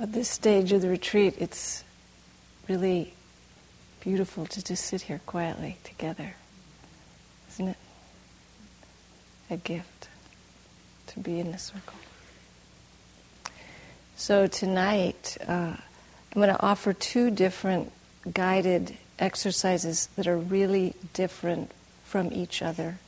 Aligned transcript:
At 0.00 0.12
this 0.12 0.28
stage 0.28 0.72
of 0.72 0.82
the 0.82 0.88
retreat, 0.88 1.36
it's 1.38 1.84
really 2.68 3.14
beautiful 4.00 4.44
to 4.46 4.62
just 4.62 4.84
sit 4.84 5.02
here 5.02 5.20
quietly 5.24 5.76
together, 5.84 6.34
isn't 7.50 7.68
it? 7.68 7.76
A 9.50 9.56
gift 9.56 10.08
to 11.08 11.20
be 11.20 11.38
in 11.38 11.52
the 11.52 11.58
circle. 11.58 11.94
So 14.16 14.48
tonight, 14.48 15.36
uh, 15.46 15.76
I'm 15.76 15.78
going 16.34 16.48
to 16.48 16.60
offer 16.60 16.92
two 16.92 17.30
different 17.30 17.92
guided 18.32 18.96
exercises 19.20 20.08
that 20.16 20.26
are 20.26 20.36
really 20.36 20.94
different 21.12 21.70
from 22.04 22.32
each 22.32 22.62
other, 22.62 22.98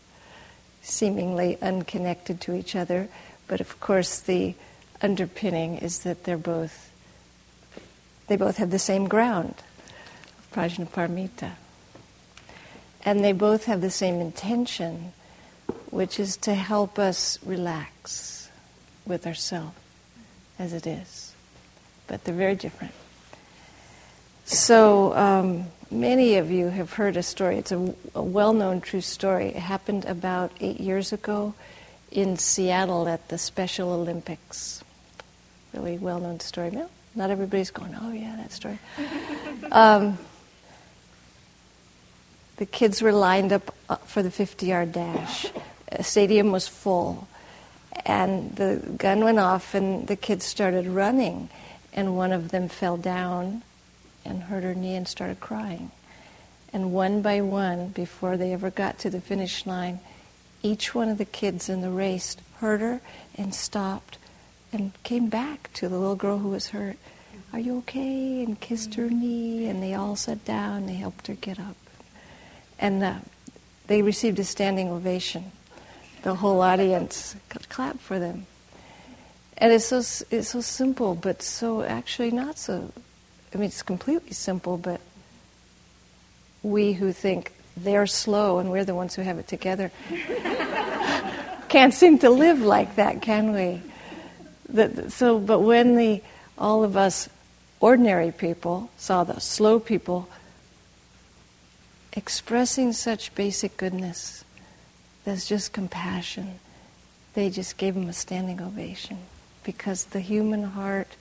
seemingly 0.82 1.58
unconnected 1.60 2.40
to 2.42 2.54
each 2.54 2.76
other, 2.76 3.08
but 3.48 3.60
of 3.60 3.80
course 3.80 4.20
the 4.20 4.54
underpinning 5.02 5.78
is 5.78 6.00
that 6.00 6.24
they're 6.24 6.38
both 6.38 6.90
they 8.26 8.36
both 8.36 8.56
have 8.56 8.70
the 8.70 8.78
same 8.78 9.06
ground, 9.06 9.54
prajnaparamita. 10.52 11.52
And 13.04 13.24
they 13.24 13.32
both 13.32 13.66
have 13.66 13.80
the 13.80 13.90
same 13.90 14.20
intention, 14.20 15.12
which 15.90 16.18
is 16.18 16.36
to 16.38 16.54
help 16.54 16.98
us 16.98 17.38
relax 17.44 18.50
with 19.06 19.26
ourselves 19.26 19.76
as 20.58 20.72
it 20.72 20.86
is. 20.86 21.34
But 22.08 22.24
they're 22.24 22.34
very 22.34 22.56
different. 22.56 22.94
So, 24.44 25.14
um, 25.14 25.66
many 25.90 26.36
of 26.36 26.50
you 26.50 26.68
have 26.68 26.94
heard 26.94 27.16
a 27.16 27.22
story. 27.22 27.58
It's 27.58 27.72
a, 27.72 27.94
a 28.14 28.22
well 28.22 28.52
known 28.52 28.80
true 28.80 29.00
story. 29.00 29.48
It 29.48 29.56
happened 29.56 30.04
about 30.04 30.52
eight 30.60 30.80
years 30.80 31.12
ago 31.12 31.54
in 32.10 32.36
Seattle 32.36 33.08
at 33.08 33.28
the 33.28 33.38
Special 33.38 33.92
Olympics. 33.92 34.82
Really 35.76 35.98
well 35.98 36.20
known 36.20 36.40
story. 36.40 36.70
No, 36.70 36.88
not 37.14 37.30
everybody's 37.30 37.70
going, 37.70 37.94
oh, 38.00 38.12
yeah, 38.12 38.34
that 38.36 38.50
story. 38.50 38.78
um, 39.70 40.18
the 42.56 42.66
kids 42.66 43.02
were 43.02 43.12
lined 43.12 43.52
up 43.52 43.74
uh, 43.88 43.96
for 43.96 44.22
the 44.22 44.30
50 44.30 44.66
yard 44.66 44.92
dash. 44.92 45.46
The 45.94 46.02
stadium 46.02 46.50
was 46.50 46.66
full. 46.66 47.28
And 48.04 48.54
the 48.56 48.76
gun 48.96 49.24
went 49.24 49.38
off, 49.38 49.74
and 49.74 50.06
the 50.06 50.16
kids 50.16 50.44
started 50.44 50.86
running. 50.86 51.50
And 51.92 52.16
one 52.16 52.32
of 52.32 52.50
them 52.50 52.68
fell 52.68 52.96
down 52.96 53.62
and 54.24 54.44
hurt 54.44 54.64
her 54.64 54.74
knee 54.74 54.94
and 54.94 55.06
started 55.06 55.40
crying. 55.40 55.90
And 56.72 56.92
one 56.92 57.22
by 57.22 57.40
one, 57.40 57.88
before 57.88 58.36
they 58.36 58.52
ever 58.52 58.70
got 58.70 58.98
to 59.00 59.10
the 59.10 59.20
finish 59.20 59.66
line, 59.66 60.00
each 60.62 60.94
one 60.94 61.08
of 61.08 61.18
the 61.18 61.24
kids 61.24 61.68
in 61.68 61.80
the 61.80 61.90
race 61.90 62.36
heard 62.58 62.80
her 62.80 63.00
and 63.36 63.54
stopped 63.54 64.18
and 64.76 65.02
came 65.02 65.28
back 65.28 65.70
to 65.72 65.88
the 65.88 65.98
little 65.98 66.14
girl 66.16 66.38
who 66.38 66.50
was 66.50 66.68
hurt. 66.68 66.96
Are 67.52 67.58
you 67.58 67.78
okay? 67.78 68.44
And 68.44 68.60
kissed 68.60 68.94
her 68.94 69.08
knee, 69.08 69.66
and 69.68 69.82
they 69.82 69.94
all 69.94 70.16
sat 70.16 70.44
down. 70.44 70.78
And 70.78 70.88
They 70.88 70.94
helped 70.94 71.26
her 71.28 71.34
get 71.34 71.58
up, 71.58 71.76
and 72.78 73.02
uh, 73.02 73.14
they 73.86 74.02
received 74.02 74.38
a 74.38 74.44
standing 74.44 74.90
ovation. 74.90 75.52
The 76.22 76.34
whole 76.34 76.60
audience 76.60 77.36
clapped 77.68 78.00
for 78.00 78.18
them, 78.18 78.46
and 79.56 79.72
it's 79.72 79.86
so 79.86 79.98
it's 80.30 80.48
so 80.50 80.60
simple, 80.60 81.14
but 81.14 81.42
so 81.42 81.82
actually 81.82 82.30
not 82.30 82.58
so. 82.58 82.92
I 83.54 83.58
mean, 83.58 83.68
it's 83.68 83.82
completely 83.82 84.32
simple, 84.32 84.76
but 84.76 85.00
we 86.62 86.92
who 86.92 87.12
think 87.12 87.52
they're 87.76 88.06
slow 88.06 88.58
and 88.58 88.70
we're 88.70 88.84
the 88.84 88.94
ones 88.94 89.14
who 89.14 89.22
have 89.22 89.38
it 89.38 89.46
together 89.46 89.92
can't 91.68 91.92
seem 91.92 92.18
to 92.18 92.30
live 92.30 92.60
like 92.60 92.96
that, 92.96 93.20
can 93.20 93.52
we? 93.52 93.82
So, 95.08 95.38
but 95.38 95.60
when 95.60 95.96
the, 95.96 96.22
all 96.58 96.84
of 96.84 96.96
us 96.96 97.28
ordinary 97.80 98.32
people 98.32 98.90
saw 98.96 99.24
the 99.24 99.40
slow 99.40 99.78
people 99.78 100.28
expressing 102.12 102.92
such 102.92 103.34
basic 103.34 103.76
goodness, 103.76 104.44
there's 105.24 105.46
just 105.46 105.72
compassion, 105.72 106.58
they 107.34 107.50
just 107.50 107.76
gave 107.76 107.94
him 107.94 108.08
a 108.08 108.12
standing 108.12 108.60
ovation 108.60 109.18
because 109.64 110.06
the 110.06 110.20
human 110.20 110.62
heart 110.62 111.16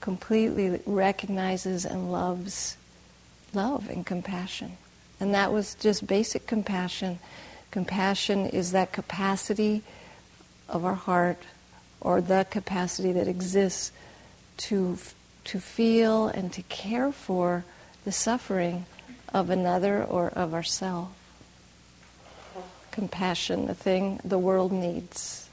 completely 0.00 0.80
recognizes 0.86 1.84
and 1.84 2.10
loves 2.10 2.76
love 3.54 3.88
and 3.88 4.06
compassion. 4.06 4.76
And 5.18 5.34
that 5.34 5.52
was 5.52 5.74
just 5.74 6.06
basic 6.06 6.46
compassion. 6.46 7.18
Compassion 7.70 8.46
is 8.46 8.72
that 8.72 8.92
capacity 8.92 9.82
of 10.68 10.84
our 10.84 10.94
heart 10.94 11.42
or 12.00 12.20
the 12.20 12.46
capacity 12.50 13.12
that 13.12 13.28
exists 13.28 13.92
to, 14.56 14.98
to 15.44 15.58
feel 15.60 16.28
and 16.28 16.52
to 16.52 16.62
care 16.62 17.12
for 17.12 17.64
the 18.04 18.12
suffering 18.12 18.86
of 19.32 19.50
another 19.50 20.02
or 20.02 20.28
of 20.30 20.54
ourselves. 20.54 21.12
Compassion, 22.90 23.66
the 23.66 23.74
thing 23.74 24.20
the 24.24 24.38
world 24.38 24.72
needs. 24.72 25.48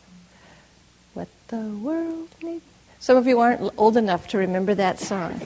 What 1.14 1.28
the 1.50 1.58
world 1.58 2.30
needs. 2.42 2.64
Some 3.00 3.18
of 3.18 3.28
you 3.28 3.40
aren't 3.40 3.72
old 3.78 3.96
enough 3.96 4.28
to 4.30 4.38
remember 4.38 4.74
that 4.76 5.00
song. 5.00 5.42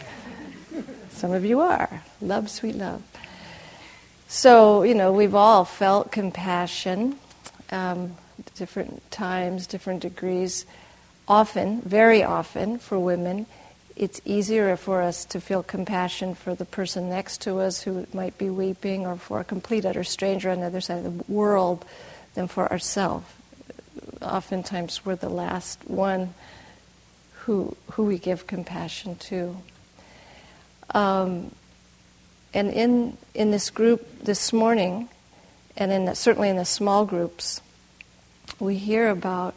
Some 1.09 1.33
of 1.33 1.43
you 1.43 1.59
are. 1.59 2.01
Love, 2.21 2.49
sweet 2.49 2.75
love. 2.75 3.03
So, 4.27 4.83
you 4.83 4.95
know, 4.95 5.11
we've 5.11 5.35
all 5.35 5.65
felt 5.65 6.11
compassion, 6.11 7.17
um, 7.69 8.15
different 8.55 9.11
times, 9.11 9.67
different 9.67 10.01
degrees 10.01 10.65
often, 11.31 11.79
very 11.83 12.21
often, 12.21 12.77
for 12.77 12.99
women, 12.99 13.45
it's 13.95 14.19
easier 14.25 14.75
for 14.75 15.01
us 15.01 15.23
to 15.23 15.39
feel 15.39 15.63
compassion 15.63 16.35
for 16.35 16.53
the 16.53 16.65
person 16.65 17.09
next 17.09 17.39
to 17.39 17.59
us 17.59 17.81
who 17.81 18.05
might 18.13 18.37
be 18.37 18.49
weeping 18.49 19.07
or 19.07 19.15
for 19.15 19.39
a 19.39 19.43
complete 19.45 19.85
utter 19.85 20.03
stranger 20.03 20.49
on 20.49 20.59
the 20.59 20.65
other 20.65 20.81
side 20.81 21.05
of 21.05 21.17
the 21.17 21.31
world 21.31 21.85
than 22.33 22.49
for 22.49 22.69
ourselves. 22.69 23.25
Oftentimes, 24.21 25.05
we're 25.05 25.15
the 25.15 25.29
last 25.29 25.79
one 25.87 26.33
who, 27.45 27.77
who 27.91 28.03
we 28.03 28.17
give 28.17 28.45
compassion 28.45 29.15
to. 29.15 29.55
Um, 30.93 31.55
and 32.53 32.71
in, 32.71 33.17
in 33.33 33.51
this 33.51 33.69
group 33.69 34.21
this 34.21 34.51
morning, 34.51 35.07
and 35.77 35.93
in 35.93 36.05
the, 36.05 36.13
certainly 36.13 36.49
in 36.49 36.57
the 36.57 36.65
small 36.65 37.05
groups, 37.05 37.61
we 38.59 38.75
hear 38.75 39.07
about 39.07 39.55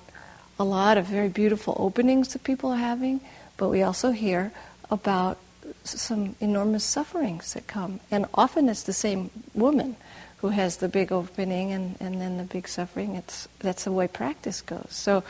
a 0.59 0.65
lot 0.65 0.99
of 0.99 1.07
very 1.07 1.29
beautiful 1.29 1.77
openings 1.79 2.33
that 2.33 2.45
people 2.45 2.71
are 2.71 2.77
having, 2.77 3.21
but 3.57 3.69
we 3.69 3.83
also 3.83 4.11
hear 4.11 4.53
about 4.91 5.39
some 5.83 6.37
enormous 6.41 6.85
sufferings 6.85 7.55
that 7.55 7.67
come. 7.67 8.01
And 8.11 8.27
often 8.35 8.69
it's 8.69 8.83
the 8.83 8.93
same 8.93 9.31
woman 9.55 9.97
who 10.39 10.49
has 10.49 10.77
the 10.77 10.89
big 10.89 11.11
opening 11.11 11.73
and, 11.73 11.97
and 12.01 12.21
then 12.21 12.37
the 12.37 12.45
big 12.45 12.69
suffering. 12.69 13.17
It's, 13.17 13.49
that's 13.61 13.85
the 13.85 13.93
way 13.93 14.07
practice 14.07 14.61
goes. 14.61 14.89
So, 14.91 15.25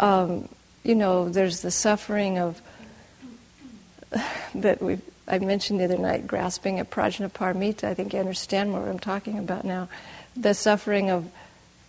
um, 0.00 0.48
you 0.82 0.94
know, 0.94 1.28
there's 1.28 1.62
the 1.62 1.70
suffering 1.70 2.38
of 2.38 2.60
that 4.54 4.82
we 4.82 4.98
I 5.28 5.38
mentioned 5.40 5.80
the 5.80 5.84
other 5.84 5.98
night, 5.98 6.26
grasping 6.26 6.78
at 6.78 6.90
prajnaparamita. 6.90 7.84
I 7.84 7.94
think 7.94 8.12
you 8.12 8.20
understand 8.20 8.72
what 8.72 8.82
I'm 8.82 8.98
talking 8.98 9.38
about 9.38 9.64
now. 9.64 9.88
The 10.36 10.54
suffering 10.54 11.10
of 11.10 11.28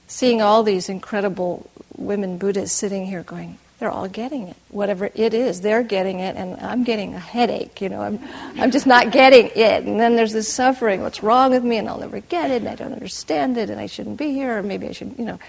seeing 0.08 0.42
all 0.42 0.64
these 0.64 0.90
incredible 0.90 1.70
women 1.98 2.38
Buddhists 2.38 2.78
sitting 2.78 3.06
here 3.06 3.24
going, 3.24 3.58
they're 3.80 3.92
all 3.92 4.08
getting 4.08 4.48
it. 4.48 4.58
Whatever 4.70 5.10
it 5.14 5.34
is, 5.34 5.62
they're 5.62 5.84
getting 5.84 6.20
it, 6.20 6.36
and 6.36 6.60
I'm 6.60 6.84
getting 6.84 7.14
a 7.14 7.20
headache, 7.20 7.80
you 7.82 7.90
know, 7.90 8.02
I'm, 8.02 8.20
I'm 8.58 8.72
just 8.72 8.88
not 8.88 9.12
getting 9.12 9.48
it. 9.56 9.84
And 9.84 10.00
then 10.00 10.16
there's 10.16 10.34
this 10.34 10.52
suffering, 10.52 11.02
what's 11.02 11.22
wrong 11.22 11.52
with 11.52 11.64
me, 11.64 11.78
and 11.78 11.88
I'll 11.88 12.00
never 12.00 12.20
get 12.22 12.50
it, 12.50 12.64
and 12.64 12.70
I 12.70 12.76
don't 12.76 12.94
understand 12.94 13.58
it, 13.58 13.70
and 13.70 13.80
I 13.80 13.86
shouldn't 13.86 14.18
be 14.18 14.32
here, 14.32 14.58
or 14.58 14.64
maybe 14.64 14.88
I 14.88 14.94
should, 14.94 15.16
you 15.18 15.26
know, 15.26 15.40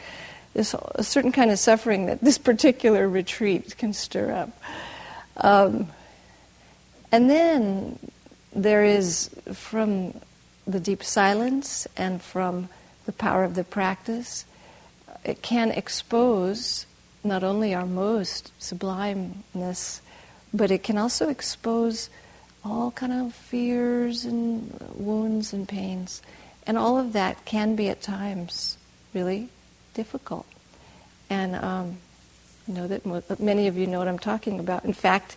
this 0.54 0.74
a 0.74 1.04
certain 1.04 1.32
kind 1.32 1.50
of 1.50 1.58
suffering 1.58 2.06
that 2.06 2.20
this 2.20 2.38
particular 2.38 3.08
retreat 3.08 3.76
can 3.78 3.92
stir 3.92 4.32
up. 4.32 4.50
Um, 5.36 5.88
and 7.12 7.30
then 7.30 7.98
there 8.54 8.84
is 8.84 9.30
from 9.52 10.20
the 10.66 10.80
deep 10.80 11.02
silence 11.02 11.86
and 11.96 12.20
from 12.20 12.68
the 13.06 13.12
power 13.12 13.44
of 13.44 13.54
the 13.54 13.64
practice 13.64 14.44
it 15.28 15.42
can 15.42 15.70
expose 15.70 16.86
not 17.24 17.44
only 17.44 17.74
our 17.74 17.86
most 17.86 18.52
sublimeness, 18.58 20.00
but 20.54 20.70
it 20.70 20.82
can 20.82 20.96
also 20.96 21.28
expose 21.28 22.08
all 22.64 22.90
kind 22.92 23.12
of 23.12 23.34
fears 23.34 24.24
and 24.24 24.74
wounds 24.94 25.52
and 25.52 25.68
pains. 25.68 26.22
And 26.66 26.78
all 26.78 26.98
of 26.98 27.12
that 27.12 27.44
can 27.44 27.76
be 27.76 27.88
at 27.88 28.02
times 28.02 28.78
really 29.14 29.48
difficult. 29.94 30.46
And 31.30 31.56
um, 31.56 31.98
I 32.68 32.72
know 32.72 32.86
that 32.86 33.40
many 33.40 33.66
of 33.68 33.76
you 33.76 33.86
know 33.86 33.98
what 33.98 34.08
I'm 34.08 34.18
talking 34.18 34.60
about. 34.60 34.84
In 34.84 34.92
fact, 34.92 35.36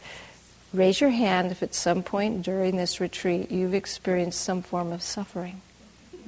raise 0.74 1.02
your 1.02 1.10
hand 1.10 1.52
if 1.52 1.62
at 1.64 1.74
some 1.74 2.04
point 2.04 2.44
during 2.44 2.78
this 2.78 3.00
retreat 3.00 3.52
you've 3.52 3.74
experienced 3.74 4.42
some 4.42 4.62
form 4.62 4.92
of 4.92 5.02
suffering. 5.02 5.62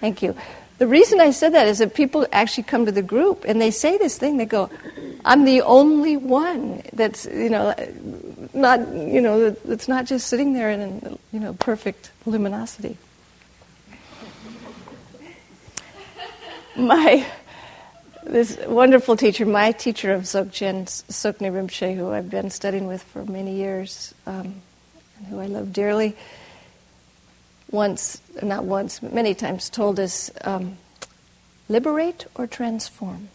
Thank 0.00 0.22
you. 0.22 0.34
The 0.78 0.86
reason 0.88 1.20
I 1.20 1.30
said 1.30 1.54
that 1.54 1.68
is 1.68 1.78
that 1.78 1.94
people 1.94 2.26
actually 2.32 2.64
come 2.64 2.86
to 2.86 2.92
the 2.92 3.02
group 3.02 3.44
and 3.46 3.60
they 3.60 3.70
say 3.70 3.96
this 3.96 4.18
thing. 4.18 4.38
They 4.38 4.46
go, 4.46 4.70
I'm 5.24 5.44
the 5.44 5.62
only 5.62 6.16
one 6.16 6.82
that's, 6.92 7.26
you 7.26 7.48
know, 7.48 7.74
not, 8.52 8.88
you 8.88 9.20
know, 9.20 9.50
that's 9.50 9.88
not 9.88 10.06
just 10.06 10.26
sitting 10.26 10.52
there 10.52 10.70
in, 10.70 11.18
you 11.32 11.40
know, 11.40 11.54
perfect 11.54 12.10
luminosity. 12.26 12.98
My, 16.76 17.24
this 18.24 18.58
wonderful 18.66 19.16
teacher, 19.16 19.46
my 19.46 19.70
teacher 19.70 20.12
of 20.12 20.22
Dzogchen, 20.22 20.86
Tsoknyi 20.86 21.52
Rinpoche, 21.52 21.94
who 21.94 22.10
I've 22.10 22.28
been 22.28 22.50
studying 22.50 22.88
with 22.88 23.02
for 23.02 23.24
many 23.24 23.54
years, 23.54 24.12
um, 24.26 24.60
and 25.18 25.26
who 25.28 25.38
I 25.38 25.46
love 25.46 25.72
dearly, 25.72 26.16
once, 27.74 28.22
not 28.40 28.64
once, 28.64 29.02
many 29.02 29.34
times 29.34 29.68
told 29.68 29.98
us, 29.98 30.30
um, 30.42 30.78
liberate 31.68 32.24
or 32.36 32.46
transform. 32.46 33.28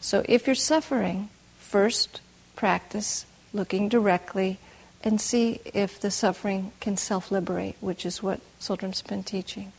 So 0.00 0.24
if 0.28 0.46
you're 0.46 0.56
suffering, 0.56 1.28
first 1.58 2.20
practice 2.56 3.24
looking 3.52 3.88
directly 3.88 4.58
and 5.02 5.20
see 5.20 5.60
if 5.64 6.00
the 6.00 6.10
suffering 6.10 6.72
can 6.80 6.96
self 6.96 7.30
liberate, 7.30 7.76
which 7.80 8.04
is 8.04 8.22
what 8.22 8.40
Tsultrim's 8.58 9.02
been 9.02 9.22
teaching. 9.22 9.72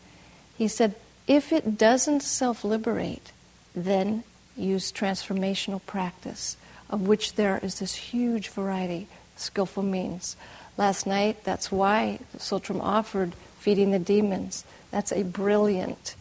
He 0.57 0.67
said, 0.67 0.95
if 1.27 1.51
it 1.51 1.77
doesn't 1.77 2.21
self 2.21 2.63
liberate, 2.63 3.31
then 3.75 4.23
use 4.55 4.91
transformational 4.91 5.85
practice, 5.85 6.55
of 6.89 7.01
which 7.01 7.35
there 7.35 7.59
is 7.61 7.79
this 7.79 7.95
huge 7.95 8.47
variety, 8.49 9.07
skillful 9.35 9.83
means. 9.83 10.35
Last 10.77 11.05
night, 11.05 11.43
that's 11.43 11.71
why 11.71 12.19
Tsultrim 12.37 12.81
offered 12.81 13.33
feeding 13.61 13.91
the 13.91 13.99
demons. 13.99 14.65
That's 14.89 15.11
a 15.11 15.23
brilliant 15.23 16.15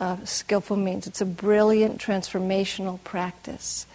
uh, 0.00 0.16
skillful 0.24 0.76
means. 0.76 1.06
It's 1.06 1.20
a 1.20 1.26
brilliant 1.26 2.00
transformational 2.00 3.02
practice. 3.04 3.86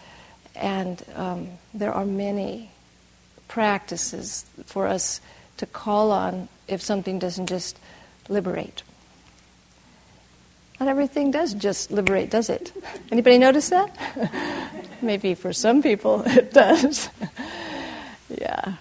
And 0.56 1.04
um, 1.16 1.50
there 1.74 1.92
are 1.92 2.06
many 2.06 2.70
practices 3.48 4.46
for 4.66 4.88
us 4.88 5.20
to 5.58 5.66
call 5.66 6.12
on 6.12 6.48
if 6.68 6.82
something 6.82 7.18
doesn't 7.18 7.48
just 7.48 7.80
liberate. 8.30 8.84
Not 10.80 10.88
everything 10.88 11.32
does 11.32 11.56
just 11.56 11.90
liberate, 11.90 12.30
does 12.30 12.50
it? 12.50 12.72
Anybody 13.12 13.40
notice 13.40 13.70
that? 13.70 13.90
Maybe 15.02 15.34
for 15.34 15.52
some 15.52 15.82
people 15.82 16.22
it 16.28 16.54
does. 16.54 17.10
yeah. 18.30 18.76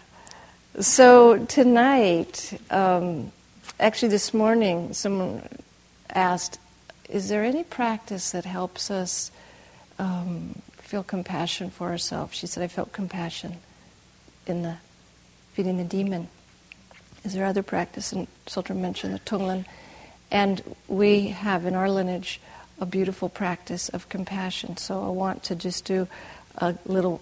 So 0.80 1.46
tonight, 1.46 2.60
um, 2.70 3.32
actually 3.78 4.08
this 4.08 4.32
morning, 4.32 4.92
someone 4.92 5.42
asked, 6.10 6.58
is 7.08 7.28
there 7.28 7.44
any 7.44 7.64
practice 7.64 8.32
that 8.32 8.44
helps 8.44 8.90
us 8.90 9.30
um, 9.98 10.60
feel 10.72 11.02
compassion 11.02 11.70
for 11.70 11.88
ourselves? 11.88 12.36
She 12.36 12.46
said, 12.46 12.62
I 12.62 12.68
felt 12.68 12.92
compassion 12.92 13.58
in 14.46 14.62
the 14.62 14.76
feeding 15.52 15.78
the 15.78 15.84
demon. 15.84 16.28
Is 17.24 17.34
there 17.34 17.44
other 17.44 17.62
practice? 17.62 18.12
And 18.12 18.26
Tsultrim 18.46 18.76
mentioned 18.76 19.14
the 19.14 19.18
Tonglen. 19.20 19.64
And 20.30 20.62
we 20.88 21.28
have 21.28 21.66
in 21.66 21.74
our 21.74 21.90
lineage 21.90 22.40
a 22.78 22.86
beautiful 22.86 23.28
practice 23.28 23.88
of 23.88 24.08
compassion. 24.08 24.76
So 24.76 25.02
I 25.02 25.08
want 25.08 25.44
to 25.44 25.54
just 25.54 25.84
do 25.84 26.08
a 26.58 26.74
little 26.84 27.20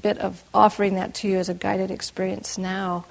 bit 0.00 0.18
of 0.18 0.42
offering 0.52 0.94
that 0.96 1.14
to 1.14 1.28
you 1.28 1.38
as 1.38 1.48
a 1.48 1.54
guided 1.54 1.90
experience 1.90 2.58
now 2.58 3.04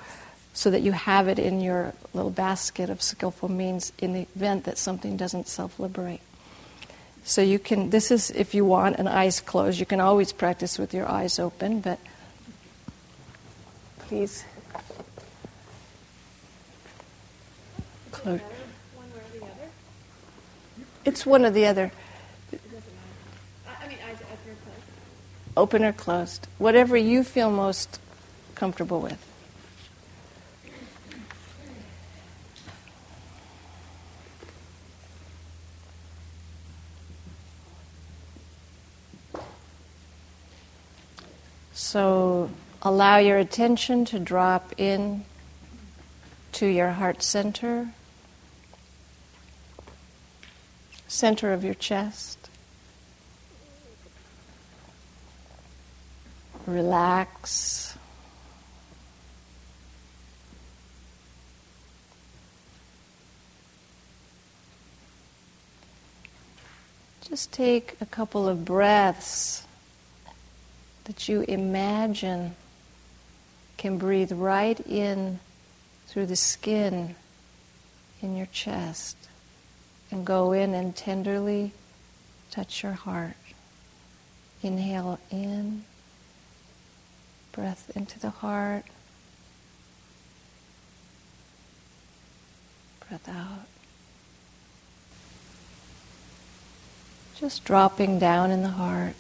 so 0.58 0.72
that 0.72 0.82
you 0.82 0.92
have 0.92 1.28
it 1.28 1.38
in 1.38 1.62
your 1.62 1.94
little 2.16 2.32
basket 2.32 2.90
of 2.90 3.00
skillful 3.00 3.48
means 3.48 3.94
in 4.00 4.14
the 4.14 4.26
event 4.36 4.64
that 4.64 4.76
something 4.76 5.16
doesn't 5.16 5.48
self 5.48 5.80
liberate. 5.80 6.20
So 7.24 7.44
you 7.44 7.60
can, 7.60 7.92
this 7.92 8.10
is 8.10 8.32
if 8.32 8.56
you 8.56 8.66
want 8.66 8.96
an 8.96 9.08
eyes 9.08 9.40
closed, 9.40 9.80
you 9.80 9.86
can 9.86 10.00
always 10.00 10.34
practice 10.34 10.80
with 10.80 10.96
your 10.96 11.08
eyes 11.08 11.38
open, 11.38 11.80
but 11.80 12.00
please. 14.00 14.46
Close. 18.12 18.42
One 18.96 19.12
way 19.14 19.20
or 19.20 19.40
the 19.40 19.46
other? 19.46 19.70
It's 21.06 21.24
one 21.24 21.46
or 21.46 21.52
the 21.52 21.68
other. 21.68 21.92
Open 25.56 25.84
or 25.84 25.94
closed. 25.94 26.48
Whatever 26.58 26.98
you 26.98 27.24
feel 27.24 27.52
most 27.52 28.00
comfortable 28.56 29.00
with. 29.02 29.27
So 41.98 42.52
allow 42.84 43.18
your 43.18 43.40
attention 43.40 44.06
to 44.06 44.20
drop 44.20 44.72
in 44.78 45.26
to 46.52 46.68
your 46.68 46.92
heart 46.92 47.24
center, 47.24 47.90
center 51.08 51.54
of 51.54 51.64
your 51.64 51.74
chest. 51.74 52.38
Relax. 56.68 57.98
Just 67.28 67.52
take 67.52 67.98
a 68.00 68.06
couple 68.06 68.48
of 68.48 68.66
breaths 68.66 69.67
that 71.08 71.30
you 71.30 71.46
imagine 71.48 72.54
can 73.78 73.98
breathe 73.98 74.34
right 74.34 74.78
in 74.82 75.40
through 76.08 76.26
the 76.26 76.36
skin 76.36 77.16
in 78.22 78.36
your 78.36 78.48
chest 78.48 79.16
and 80.12 80.26
go 80.26 80.52
in 80.52 80.74
and 80.74 80.94
tenderly 80.98 81.72
touch 82.52 82.84
your 82.84 82.92
heart. 82.92 83.38
Inhale 84.62 85.18
in, 85.32 85.86
breath 87.54 87.90
into 87.96 88.20
the 88.20 88.30
heart, 88.30 88.84
breath 93.08 93.30
out. 93.30 93.66
Just 97.40 97.64
dropping 97.64 98.20
down 98.20 98.52
in 98.52 98.62
the 98.62 98.70
heart. 98.70 99.14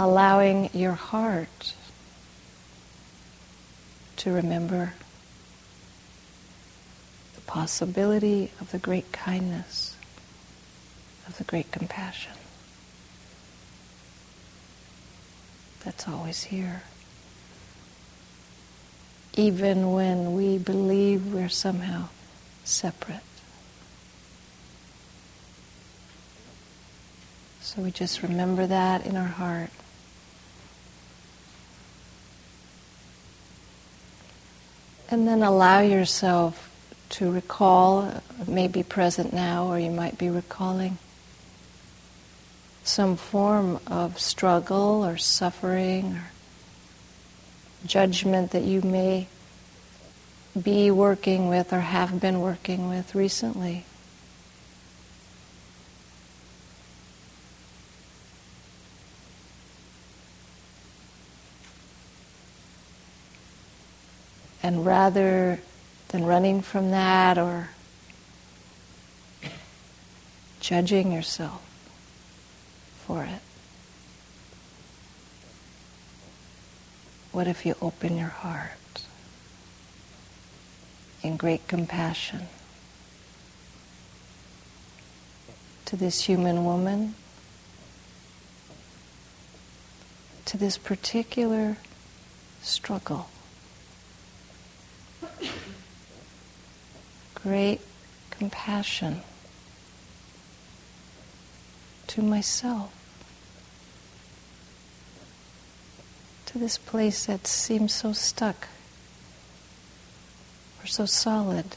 Allowing 0.00 0.70
your 0.72 0.92
heart 0.92 1.74
to 4.16 4.32
remember 4.32 4.94
the 7.34 7.40
possibility 7.42 8.50
of 8.62 8.70
the 8.70 8.78
great 8.78 9.12
kindness, 9.12 9.94
of 11.28 11.36
the 11.36 11.44
great 11.44 11.70
compassion 11.70 12.32
that's 15.84 16.08
always 16.08 16.44
here. 16.44 16.82
Even 19.36 19.92
when 19.92 20.32
we 20.32 20.56
believe 20.56 21.30
we're 21.30 21.50
somehow 21.50 22.08
separate. 22.64 23.20
So 27.60 27.82
we 27.82 27.90
just 27.90 28.22
remember 28.22 28.66
that 28.66 29.04
in 29.04 29.18
our 29.18 29.28
heart. 29.28 29.70
And 35.10 35.26
then 35.26 35.42
allow 35.42 35.80
yourself 35.80 36.70
to 37.10 37.30
recall, 37.30 38.22
maybe 38.46 38.82
present 38.82 39.32
now, 39.32 39.66
or 39.66 39.78
you 39.78 39.90
might 39.90 40.16
be 40.16 40.30
recalling 40.30 40.98
some 42.84 43.16
form 43.16 43.78
of 43.86 44.18
struggle 44.18 45.04
or 45.04 45.16
suffering 45.16 46.14
or 46.14 46.30
judgment 47.86 48.52
that 48.52 48.62
you 48.62 48.82
may 48.82 49.26
be 50.60 50.90
working 50.90 51.48
with 51.48 51.72
or 51.72 51.80
have 51.80 52.20
been 52.20 52.40
working 52.40 52.88
with 52.88 53.14
recently. 53.14 53.84
And 64.62 64.84
rather 64.84 65.60
than 66.08 66.24
running 66.24 66.60
from 66.60 66.90
that 66.90 67.38
or 67.38 67.70
judging 70.60 71.12
yourself 71.12 71.62
for 73.06 73.24
it, 73.24 73.40
what 77.32 77.46
if 77.46 77.64
you 77.64 77.74
open 77.80 78.16
your 78.16 78.28
heart 78.28 79.06
in 81.22 81.36
great 81.36 81.66
compassion 81.68 82.48
to 85.86 85.96
this 85.96 86.22
human 86.22 86.64
woman? 86.64 87.14
to 90.50 90.56
this 90.56 90.76
particular 90.78 91.76
struggle. 92.60 93.28
Great 97.42 97.80
compassion 98.30 99.22
to 102.06 102.20
myself, 102.20 102.92
to 106.46 106.58
this 106.58 106.76
place 106.76 107.26
that 107.26 107.46
seems 107.46 107.94
so 107.94 108.12
stuck 108.12 108.68
or 110.82 110.86
so 110.86 111.06
solid. 111.06 111.76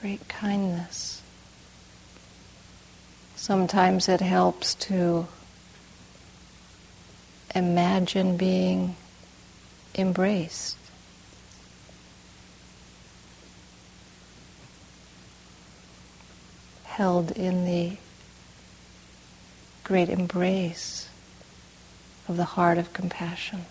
Great 0.00 0.28
kindness. 0.28 1.22
Sometimes 3.34 4.08
it 4.08 4.20
helps 4.20 4.74
to 4.74 5.26
imagine 7.54 8.36
being 8.36 8.96
embraced. 9.94 10.76
Held 16.96 17.32
in 17.32 17.66
the 17.66 17.98
great 19.84 20.08
embrace 20.08 21.10
of 22.26 22.38
the 22.38 22.44
heart 22.44 22.78
of 22.78 22.90
compassion. 22.94 23.66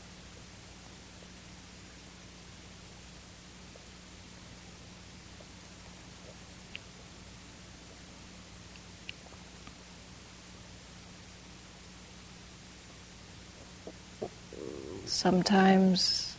Sometimes 15.07 16.35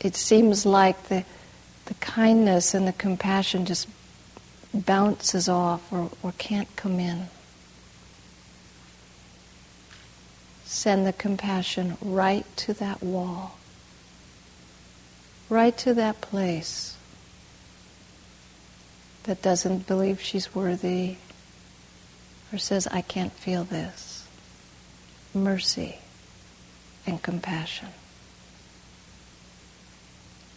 it 0.00 0.16
seems 0.16 0.66
like 0.66 1.00
the, 1.04 1.24
the 1.84 1.94
kindness 1.94 2.74
and 2.74 2.88
the 2.88 2.92
compassion 2.92 3.64
just 3.64 3.86
bounces 4.72 5.48
off 5.48 5.92
or, 5.92 6.10
or 6.22 6.32
can't 6.38 6.74
come 6.76 7.00
in. 7.00 7.28
Send 10.64 11.06
the 11.06 11.12
compassion 11.12 11.96
right 12.00 12.44
to 12.56 12.74
that 12.74 13.02
wall, 13.02 13.58
right 15.48 15.76
to 15.78 15.94
that 15.94 16.20
place 16.20 16.96
that 19.24 19.40
doesn't 19.42 19.86
believe 19.86 20.20
she's 20.20 20.54
worthy 20.54 21.16
or 22.52 22.58
says, 22.58 22.86
I 22.88 23.00
can't 23.00 23.32
feel 23.32 23.64
this. 23.64 24.26
Mercy 25.34 25.98
and 27.06 27.22
compassion 27.22 27.88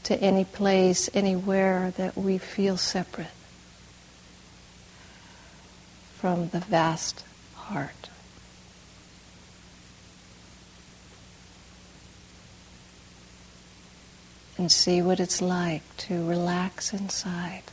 to 0.04 0.16
any 0.22 0.44
place, 0.44 1.10
anywhere 1.14 1.94
that 1.98 2.18
we 2.18 2.38
feel 2.38 2.76
separate 2.76 3.28
from 6.22 6.50
the 6.50 6.60
vast 6.60 7.26
heart. 7.56 8.10
And 14.56 14.72
see 14.72 15.02
what 15.02 15.20
it's 15.20 15.42
like 15.42 15.82
to 15.98 16.24
relax 16.24 16.94
inside. 16.94 17.64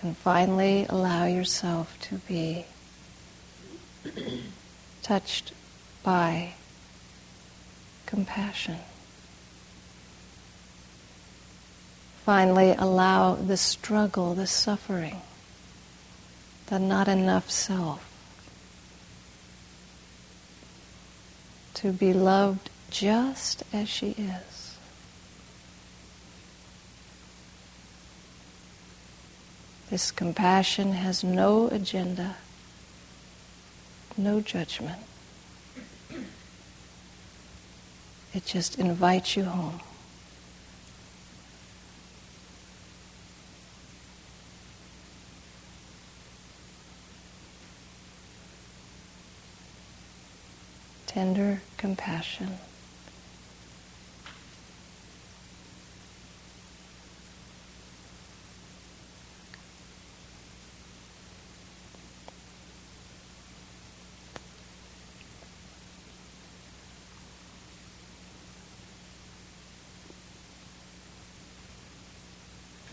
And 0.00 0.16
finally 0.16 0.86
allow 0.88 1.26
yourself 1.26 1.98
to 2.08 2.14
be 2.16 2.64
touched 5.02 5.52
by 6.02 6.54
compassion. 8.06 8.78
Finally, 12.24 12.70
allow 12.78 13.34
the 13.34 13.58
struggle, 13.58 14.34
the 14.34 14.46
suffering, 14.46 15.20
the 16.66 16.78
not 16.78 17.08
enough 17.08 17.50
self 17.50 18.10
to 21.74 21.92
be 21.92 22.12
loved 22.12 22.70
just 22.90 23.62
as 23.72 23.88
she 23.88 24.10
is. 24.10 24.76
This 29.90 30.10
compassion 30.10 30.92
has 30.92 31.22
no 31.22 31.68
agenda, 31.68 32.36
no 34.16 34.40
judgment. 34.40 35.02
It 38.32 38.46
just 38.46 38.78
invites 38.78 39.36
you 39.36 39.44
home. 39.44 39.80
Tender 51.14 51.62
compassion. 51.76 52.58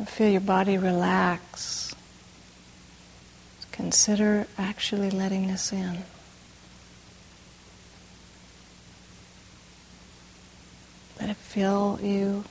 Feel 0.06 0.30
your 0.30 0.42
body 0.42 0.78
relax. 0.78 1.96
Consider 3.72 4.46
actually 4.60 5.10
letting 5.10 5.48
this 5.48 5.74
in. 5.74 6.04
Let 11.20 11.30
it 11.30 11.38
fill 11.52 12.00
you. 12.02 12.46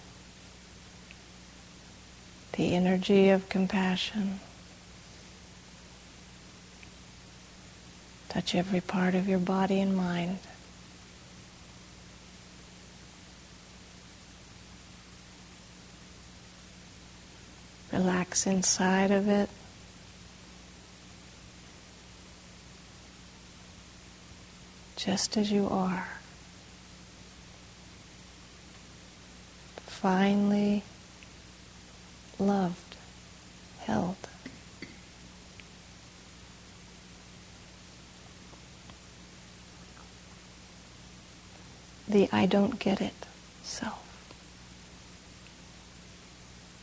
The 2.52 2.74
energy 2.74 3.30
of 3.30 3.48
compassion. 3.48 4.40
Touch 8.28 8.54
every 8.54 8.82
part 8.82 9.14
of 9.14 9.26
your 9.26 9.38
body 9.38 9.80
and 9.80 9.96
mind. 9.96 10.38
Relax 17.90 18.46
inside 18.46 19.10
of 19.10 19.28
it. 19.28 19.48
Just 24.96 25.38
as 25.38 25.50
you 25.50 25.66
are. 25.68 26.19
Finally 30.00 30.82
loved, 32.38 32.96
held. 33.80 34.16
The 42.08 42.30
I 42.32 42.46
don't 42.46 42.78
get 42.78 43.02
it 43.02 43.12
self 43.62 44.02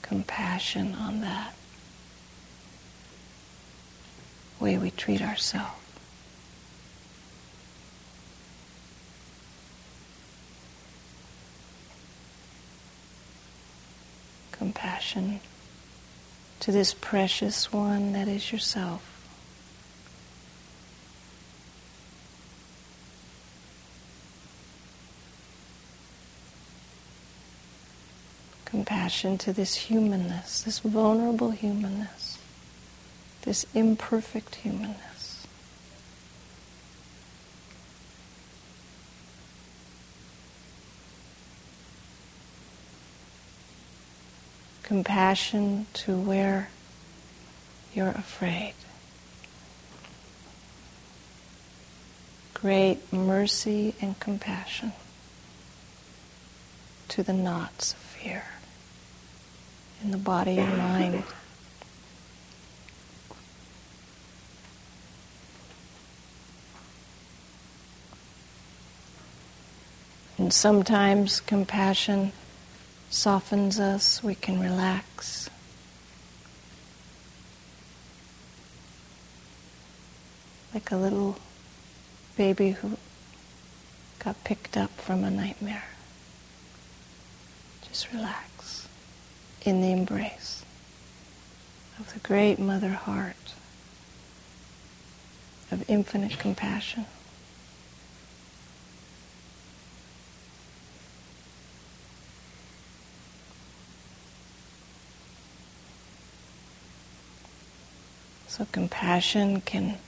compassion 0.03 0.93
on 0.93 1.21
that 1.21 1.55
way 4.59 4.77
we 4.77 4.91
treat 4.91 5.23
ourselves. 5.23 5.86
Compassion 14.57 15.39
to 16.59 16.71
this 16.71 16.93
precious 16.93 17.71
one 17.71 18.13
that 18.13 18.27
is 18.27 18.51
yourself. 18.51 19.17
compassion 28.77 29.37
to 29.37 29.53
this 29.53 29.75
humanness, 29.75 30.61
this 30.61 30.79
vulnerable 30.79 31.51
humanness, 31.51 32.37
this 33.43 33.65
imperfect 33.73 34.55
humanness. 34.55 35.16
Compassion 44.87 45.85
to 45.93 46.17
where 46.17 46.69
you're 47.93 48.07
afraid. 48.07 48.73
great 52.61 53.13
mercy 53.13 53.93
and 54.01 54.19
compassion 54.19 54.91
to 57.07 57.21
the 57.21 57.31
knots 57.31 57.93
of 57.93 57.99
fear 57.99 58.43
in 60.03 60.09
the 60.09 60.17
body 60.17 60.57
and 60.57 60.75
mind. 60.75 61.23
And 70.39 70.51
sometimes 70.51 71.39
compassion 71.41 72.31
softens 73.09 73.79
us, 73.79 74.23
we 74.23 74.35
can 74.35 74.59
relax. 74.59 75.49
Like 80.73 80.91
a 80.91 80.97
little 80.97 81.37
baby 82.35 82.71
who 82.71 82.97
got 84.19 84.43
picked 84.43 84.77
up 84.77 84.91
from 84.91 85.23
a 85.23 85.31
nightmare. 85.31 85.85
Just 87.87 88.11
relax 88.11 88.87
in 89.61 89.81
the 89.81 89.91
embrace 89.91 90.63
of 91.99 92.13
the 92.13 92.19
great 92.19 92.59
mother 92.59 92.89
heart 92.89 93.35
of 95.71 95.89
infinite 95.89 96.37
compassion. 96.37 97.05
So 108.57 108.65
compassion 108.71 109.61
can 109.61 109.99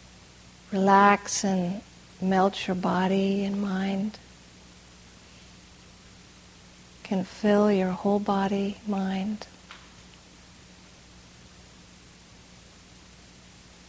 relax 0.72 1.44
and 1.44 1.84
melt 2.20 2.68
your 2.68 2.74
body 2.74 3.44
and 3.46 3.62
mind, 3.62 4.18
can 7.04 7.24
fill 7.24 7.72
your 7.72 7.92
whole 7.92 8.18
body, 8.18 8.78
mind, 8.88 9.46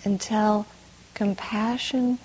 until 0.05 0.67
compassion 1.15 2.19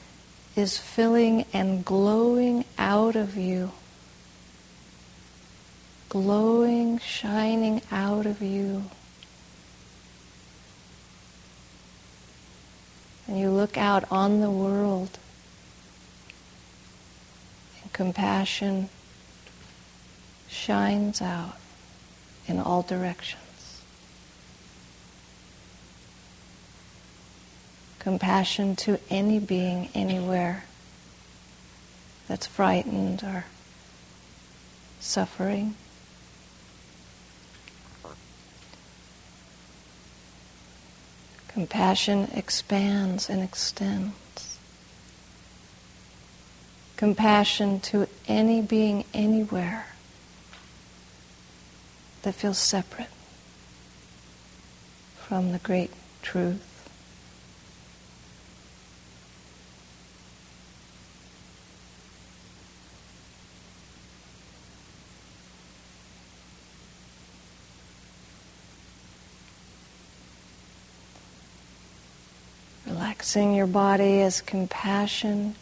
is 0.57 0.77
filling 0.77 1.45
and 1.53 1.85
glowing 1.85 2.65
out 2.77 3.15
of 3.15 3.37
you, 3.37 3.71
glowing, 6.09 6.99
shining 6.99 7.81
out 7.93 8.25
of 8.25 8.41
you. 8.41 8.83
And 13.27 13.39
you 13.39 13.49
look 13.49 13.77
out 13.77 14.03
on 14.11 14.41
the 14.41 14.51
world, 14.51 15.17
and 17.81 17.91
compassion 17.93 18.89
shines 20.47 21.21
out 21.21 21.57
in 22.47 22.59
all 22.59 22.81
directions. 22.81 23.81
Compassion 27.99 28.75
to 28.75 28.99
any 29.09 29.39
being 29.39 29.89
anywhere 29.95 30.65
that's 32.27 32.45
frightened 32.45 33.23
or 33.23 33.45
suffering. 34.99 35.75
Compassion 41.55 42.27
expands 42.33 43.29
and 43.29 43.41
extends. 43.41 44.59
Compassion 46.97 47.79
to 47.79 48.09
any 48.27 48.61
being 48.61 49.05
anywhere 49.13 49.85
that 52.23 52.35
feels 52.35 52.57
separate 52.57 53.07
from 55.15 55.53
the 55.53 55.59
great 55.59 55.91
truth. 56.21 56.74
Relaxing 73.25 73.55
your 73.55 73.65
body 73.65 74.21
as 74.21 74.39
compassion 74.39 75.55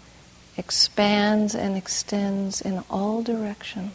expands 0.58 1.56
and 1.56 1.78
extends 1.78 2.60
in 2.60 2.84
all 2.90 3.24
directions. 3.24 3.94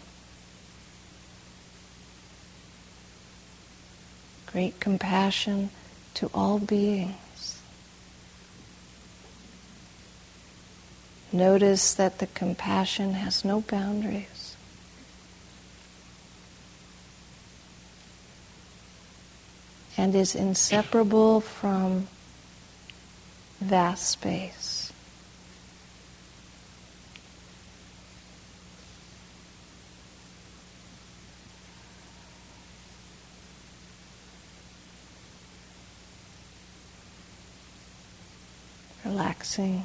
Great 4.46 4.80
compassion 4.80 5.68
to 6.14 6.30
all 6.32 6.58
beings. 6.58 7.60
Notice 11.30 11.92
that 11.92 12.20
the 12.20 12.26
compassion 12.28 13.12
has 13.12 13.44
no 13.44 13.60
boundaries. 13.60 14.56
And 19.98 20.14
is 20.14 20.34
inseparable 20.34 21.42
from 21.42 22.08
vast 23.60 24.08
space. 24.08 24.92
Relaxing 39.04 39.84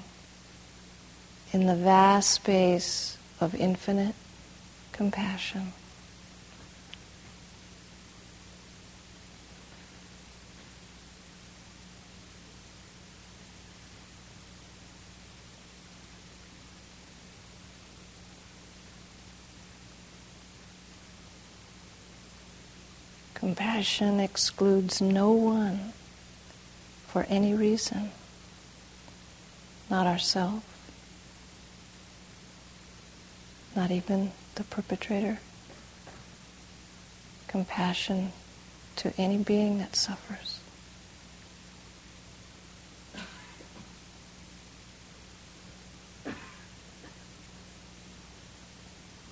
in 1.53 1.67
the 1.67 1.75
vast 1.75 2.31
space 2.31 3.17
of 3.39 3.55
infinite 3.55 4.15
compassion. 4.91 5.73
Compassion 23.55 24.19
excludes 24.19 24.99
no 24.99 25.31
one 25.31 25.93
for 27.05 27.27
any 27.29 27.53
reason, 27.53 28.09
not 29.91 30.07
ourselves, 30.07 30.65
not 33.75 33.91
even 33.91 34.31
the 34.55 34.63
perpetrator. 34.63 35.37
Compassion 37.47 38.31
to 38.95 39.13
any 39.19 39.37
being 39.37 39.77
that 39.77 39.95
suffers. 39.95 40.59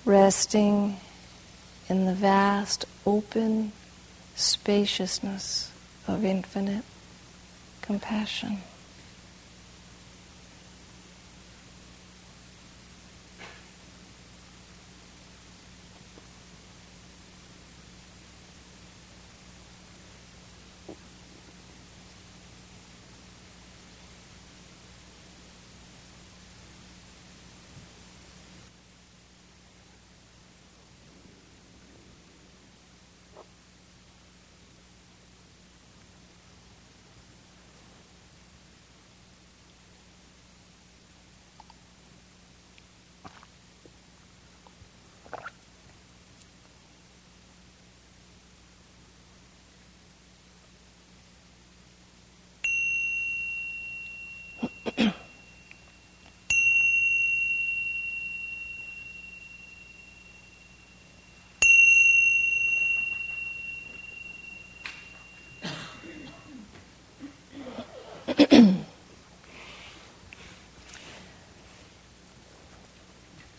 Resting 0.04 1.00
in 1.88 2.06
the 2.06 2.14
vast 2.14 2.84
open 3.04 3.72
spaciousness 4.34 5.70
of 6.08 6.24
infinite 6.24 6.84
compassion. 7.82 8.58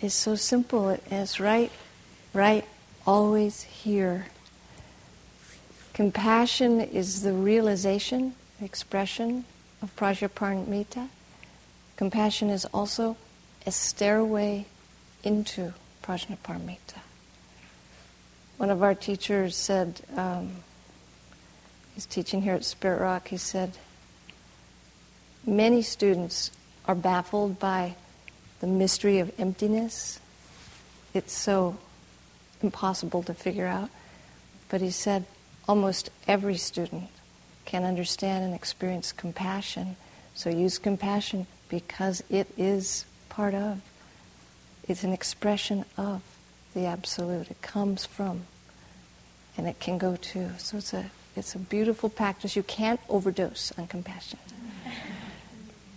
Is 0.03 0.13
so 0.13 0.35
simple. 0.35 0.89
It's 1.09 1.39
right, 1.39 1.71
right, 2.33 2.65
always 3.07 3.63
here. 3.63 4.27
Compassion 5.93 6.81
is 6.81 7.21
the 7.21 7.31
realization, 7.31 8.35
expression 8.61 9.45
of 9.81 9.95
Prajnaparamita. 9.95 11.07
Compassion 11.95 12.49
is 12.49 12.65
also 12.65 13.15
a 13.65 13.71
stairway 13.71 14.65
into 15.23 15.73
Prajnaparamita. 16.03 16.99
One 18.57 18.69
of 18.69 18.83
our 18.83 18.95
teachers 18.95 19.55
said, 19.55 20.01
um, 20.17 20.51
he's 21.93 22.05
teaching 22.05 22.41
here 22.41 22.55
at 22.55 22.65
Spirit 22.65 22.99
Rock, 22.99 23.29
he 23.29 23.37
said, 23.37 23.77
many 25.45 25.81
students 25.81 26.51
are 26.87 26.95
baffled 26.95 27.59
by 27.59 27.95
the 28.63 28.67
mystery 28.69 29.19
of 29.19 29.29
emptiness. 29.37 30.21
It's 31.13 31.33
so 31.33 31.75
impossible 32.61 33.21
to 33.23 33.33
figure 33.33 33.67
out. 33.67 33.89
But 34.69 34.79
he 34.79 34.89
said 34.89 35.25
almost 35.67 36.09
every 36.29 36.55
student 36.55 37.09
can 37.65 37.83
understand 37.83 38.45
and 38.45 38.55
experience 38.55 39.11
compassion. 39.11 39.97
So 40.33 40.49
use 40.49 40.77
compassion 40.77 41.45
because 41.67 42.23
it 42.29 42.47
is 42.55 43.03
part 43.27 43.53
of, 43.53 43.81
it's 44.87 45.03
an 45.03 45.11
expression 45.11 45.83
of 45.97 46.21
the 46.73 46.85
Absolute. 46.85 47.51
It 47.51 47.61
comes 47.61 48.05
from, 48.05 48.43
and 49.57 49.67
it 49.67 49.81
can 49.81 49.97
go 49.97 50.15
to. 50.15 50.57
So 50.57 50.77
it's 50.77 50.93
a, 50.93 51.11
it's 51.35 51.53
a 51.53 51.59
beautiful 51.59 52.07
practice. 52.07 52.55
You 52.55 52.63
can't 52.63 53.01
overdose 53.09 53.73
on 53.77 53.87
compassion. 53.87 54.39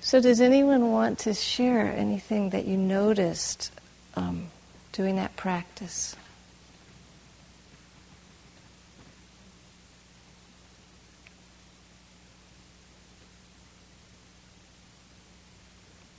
So, 0.06 0.20
does 0.20 0.40
anyone 0.40 0.92
want 0.92 1.18
to 1.26 1.34
share 1.34 1.92
anything 1.92 2.50
that 2.50 2.64
you 2.64 2.76
noticed 2.76 3.72
um, 4.14 4.50
doing 4.92 5.16
that 5.16 5.34
practice? 5.34 6.14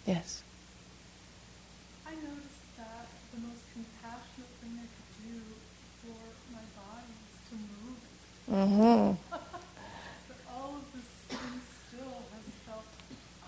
Yes. 0.05 0.43
I 2.05 2.11
noticed 2.11 2.67
that 2.75 3.07
the 3.33 3.39
most 3.39 3.63
compassionate 3.71 4.51
thing 4.59 4.75
I 4.75 4.83
could 4.83 5.31
do 5.31 5.39
for 6.03 6.19
my 6.51 6.59
body 6.75 7.07
is 7.23 7.39
to 7.47 7.55
move. 7.55 8.03
Mm-hmm. 8.51 9.15
but 9.31 10.39
all 10.53 10.75
of 10.75 10.83
this 10.91 11.07
skin 11.23 11.61
still 11.87 12.19
has 12.35 12.47
felt 12.67 12.83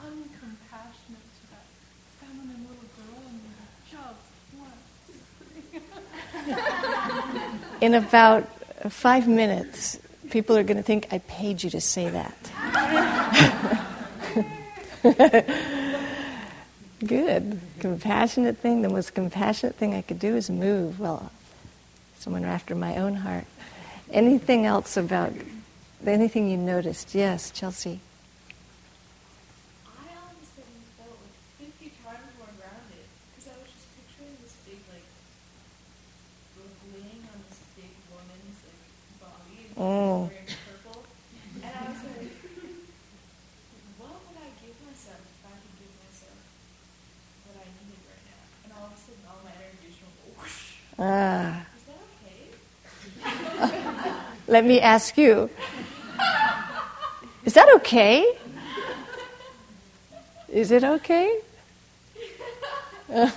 uncompassionate 0.10 1.28
to 1.38 1.44
that 1.52 1.68
feminine 2.20 2.64
little 2.68 2.90
girl 2.96 3.20
in 3.30 3.36
me 3.36 3.52
just 3.92 4.26
once. 4.58 4.90
In 7.82 7.94
about 7.94 8.48
five 8.92 9.28
minutes, 9.28 10.00
people 10.30 10.56
are 10.58 10.64
going 10.64 10.78
to 10.78 10.84
think 10.84 11.08
I 11.12 11.18
paid 11.20 11.64
you 11.64 11.70
to 11.72 11.82
say 11.82 12.10
that. 12.10 12.36
Good. 17.06 17.60
Compassionate 17.80 18.58
thing. 18.58 18.82
The 18.82 18.90
most 18.90 19.14
compassionate 19.16 19.76
thing 19.76 19.94
I 19.96 20.02
could 20.02 20.20
do 20.20 20.36
is 20.36 20.50
move. 20.50 21.00
Well, 21.00 21.32
someone 22.18 22.44
after 22.44 22.76
my 22.76 22.98
own 22.98 23.16
heart. 23.16 23.46
Anything 24.12 24.66
else 24.66 24.98
about 24.98 25.32
anything 26.06 26.50
you 26.50 26.58
noticed? 26.58 27.16
Yes, 27.16 27.52
Chelsea. 27.52 28.02
I 29.88 29.92
all 30.20 30.28
of 30.34 30.44
a 30.44 30.46
sudden 30.46 30.76
felt 30.98 31.16
like 31.24 31.72
50 31.72 31.88
times 32.04 32.28
more 32.36 32.52
grounded 32.60 33.08
because 33.32 33.48
I 33.48 33.56
was 33.64 33.72
just 33.72 33.88
picturing 33.96 34.36
this 34.44 34.60
big, 34.68 34.82
like, 34.92 35.08
like 36.60 36.76
laying 36.92 37.24
on 37.32 37.40
this 37.48 37.64
big 37.80 37.96
woman's 38.12 38.60
like 38.68 38.84
body 39.24 39.72
and 39.72 39.80
Mm. 39.80 40.28
wearing 40.28 40.52
purple, 40.68 41.00
and 41.64 41.70
I 41.70 41.86
was 41.88 42.02
like, 42.04 42.34
what 44.02 44.18
would 44.26 44.36
I 44.42 44.50
give 44.60 44.74
myself 44.84 45.22
if 45.22 45.46
I 45.48 45.54
could 45.54 45.76
give 45.80 45.94
myself 46.02 46.34
what 47.46 47.62
I 47.62 47.66
needed 47.78 48.02
right 48.10 48.26
now? 48.26 48.42
And 48.66 48.74
all 48.74 48.90
of 48.90 48.98
a 48.98 49.00
sudden, 49.00 49.22
all 49.30 49.38
my 49.46 49.54
energy 49.54 49.94
just 49.94 50.02
went 50.02 50.18
whoosh. 50.34 50.82
Ah, 50.98 51.62
Is 51.78 51.86
that 51.86 52.02
okay? 52.18 52.50
Let 54.50 54.66
me 54.66 54.82
ask 54.82 55.18
you. 55.18 55.50
Is 57.46 57.54
that 57.54 57.70
okay? 57.76 58.38
Is 60.50 60.72
it 60.72 60.84
okay? 60.84 61.40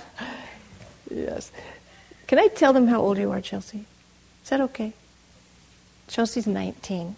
yes. 1.09 1.51
Can 2.27 2.39
I 2.39 2.47
tell 2.47 2.73
them 2.73 2.87
how 2.87 2.99
old 2.99 3.17
you 3.17 3.31
are, 3.31 3.41
Chelsea? 3.41 3.85
Is 4.43 4.49
that 4.49 4.61
okay? 4.61 4.93
Chelsea's 6.07 6.47
19, 6.47 7.15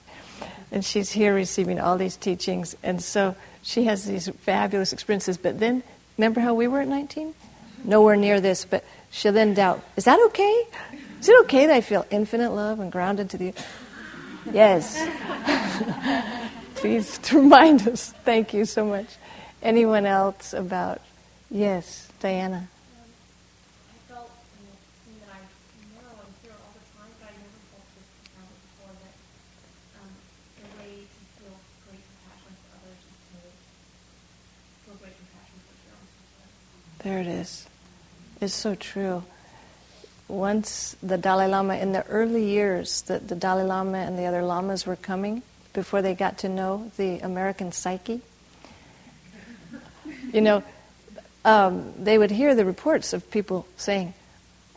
and 0.71 0.86
she's 0.86 1.12
here 1.12 1.34
receiving 1.34 1.79
all 1.79 1.97
these 1.97 2.17
teachings, 2.17 2.75
and 2.84 3.01
so 3.01 3.36
she 3.63 3.86
has 3.86 4.05
these 4.05 4.29
fabulous 4.41 4.93
experiences. 4.93 5.38
But 5.38 5.60
then, 5.60 5.84
remember 6.17 6.39
how 6.41 6.53
we 6.53 6.67
were 6.67 6.81
at 6.81 6.88
19? 6.88 7.34
Nowhere 7.84 8.15
near 8.15 8.39
this, 8.39 8.65
but 8.65 8.84
she'll 9.12 9.34
then 9.34 9.53
doubt 9.53 9.84
is 9.95 10.05
that 10.05 10.19
okay? 10.27 10.67
Is 11.19 11.29
it 11.29 11.39
okay 11.41 11.65
that 11.65 11.75
I 11.75 11.81
feel 11.81 12.05
infinite 12.12 12.51
love 12.51 12.79
and 12.79 12.91
grounded 12.91 13.29
to 13.31 13.38
the. 13.38 13.53
Yes. 14.51 15.08
Please 16.75 17.19
remind 17.34 17.88
us. 17.88 18.13
Thank 18.23 18.53
you 18.53 18.65
so 18.65 18.86
much. 18.86 19.08
Anyone 19.62 20.05
else 20.05 20.53
about. 20.53 21.01
Yes, 21.49 22.10
Diana. 22.19 22.67
There 37.05 37.19
it 37.19 37.27
is. 37.27 37.67
It's 38.41 38.55
so 38.55 38.73
true. 38.73 39.23
Once 40.28 40.96
the 41.04 41.18
Dalai 41.18 41.48
Lama, 41.48 41.76
in 41.76 41.92
the 41.92 42.06
early 42.08 42.46
years 42.46 43.04
that 43.04 43.28
the 43.28 43.36
Dalai 43.36 43.64
Lama 43.64 44.00
and 44.00 44.18
the 44.18 44.26
other 44.26 44.42
lamas 44.42 44.86
were 44.86 44.96
coming, 44.96 45.44
before 45.74 46.02
they 46.02 46.16
got 46.16 46.40
to 46.40 46.50
know 46.50 46.92
the 46.98 47.20
American 47.20 47.72
psyche, 47.72 48.22
you 50.34 50.42
know, 50.42 50.64
um, 51.44 51.94
they 52.00 52.18
would 52.18 52.32
hear 52.32 52.56
the 52.56 52.66
reports 52.66 53.14
of 53.14 53.30
people 53.30 53.68
saying, 53.78 54.14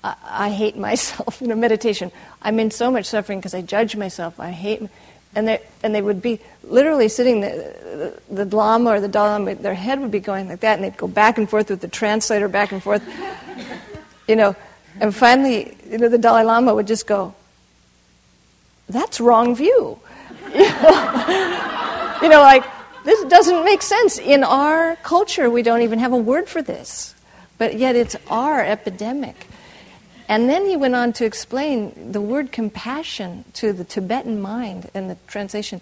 I, 0.04 0.14
I 0.24 0.50
hate 0.50 0.76
myself, 0.76 1.38
you 1.40 1.46
know, 1.46 1.54
meditation. 1.54 2.12
I'm 2.42 2.58
in 2.60 2.70
so 2.70 2.90
much 2.90 3.06
suffering 3.06 3.38
because 3.38 3.54
I 3.54 3.62
judge 3.62 3.96
myself. 3.96 4.38
I 4.38 4.50
hate, 4.50 4.82
m-" 4.82 4.90
and 5.34 5.48
they 5.48 5.60
and 5.82 5.94
they 5.94 6.02
would 6.02 6.20
be 6.20 6.40
literally 6.62 7.08
sitting 7.08 7.40
the, 7.40 8.14
the, 8.30 8.44
the 8.44 8.56
lama 8.56 8.90
or 8.90 9.00
the 9.00 9.08
Dalai 9.08 9.30
Lama, 9.30 9.54
their 9.54 9.74
head 9.74 10.00
would 10.00 10.10
be 10.10 10.20
going 10.20 10.48
like 10.48 10.60
that, 10.60 10.74
and 10.74 10.84
they'd 10.84 10.96
go 10.96 11.08
back 11.08 11.38
and 11.38 11.48
forth 11.48 11.70
with 11.70 11.80
the 11.80 11.88
translator, 11.88 12.48
back 12.48 12.72
and 12.72 12.82
forth, 12.82 13.02
you 14.28 14.36
know, 14.36 14.54
and 15.00 15.14
finally, 15.14 15.76
you 15.90 15.98
know, 15.98 16.08
the 16.08 16.18
Dalai 16.18 16.44
Lama 16.44 16.74
would 16.74 16.86
just 16.86 17.06
go, 17.06 17.34
"That's 18.88 19.20
wrong 19.20 19.54
view," 19.54 19.98
you 20.54 22.28
know, 22.28 22.40
like 22.40 22.64
this 23.04 23.24
doesn't 23.24 23.64
make 23.64 23.82
sense. 23.82 24.18
In 24.18 24.44
our 24.44 24.96
culture, 24.96 25.48
we 25.50 25.62
don't 25.62 25.82
even 25.82 25.98
have 25.98 26.12
a 26.12 26.16
word 26.16 26.48
for 26.48 26.62
this, 26.62 27.14
but 27.56 27.76
yet 27.78 27.96
it's 27.96 28.16
our 28.28 28.62
epidemic. 28.62 29.46
And 30.28 30.48
then 30.48 30.66
he 30.66 30.76
went 30.76 30.94
on 30.94 31.14
to 31.14 31.24
explain 31.24 32.12
the 32.12 32.20
word 32.20 32.52
compassion 32.52 33.44
to 33.54 33.72
the 33.72 33.84
Tibetan 33.84 34.42
mind 34.42 34.90
in 34.94 35.08
the 35.08 35.16
translation. 35.26 35.80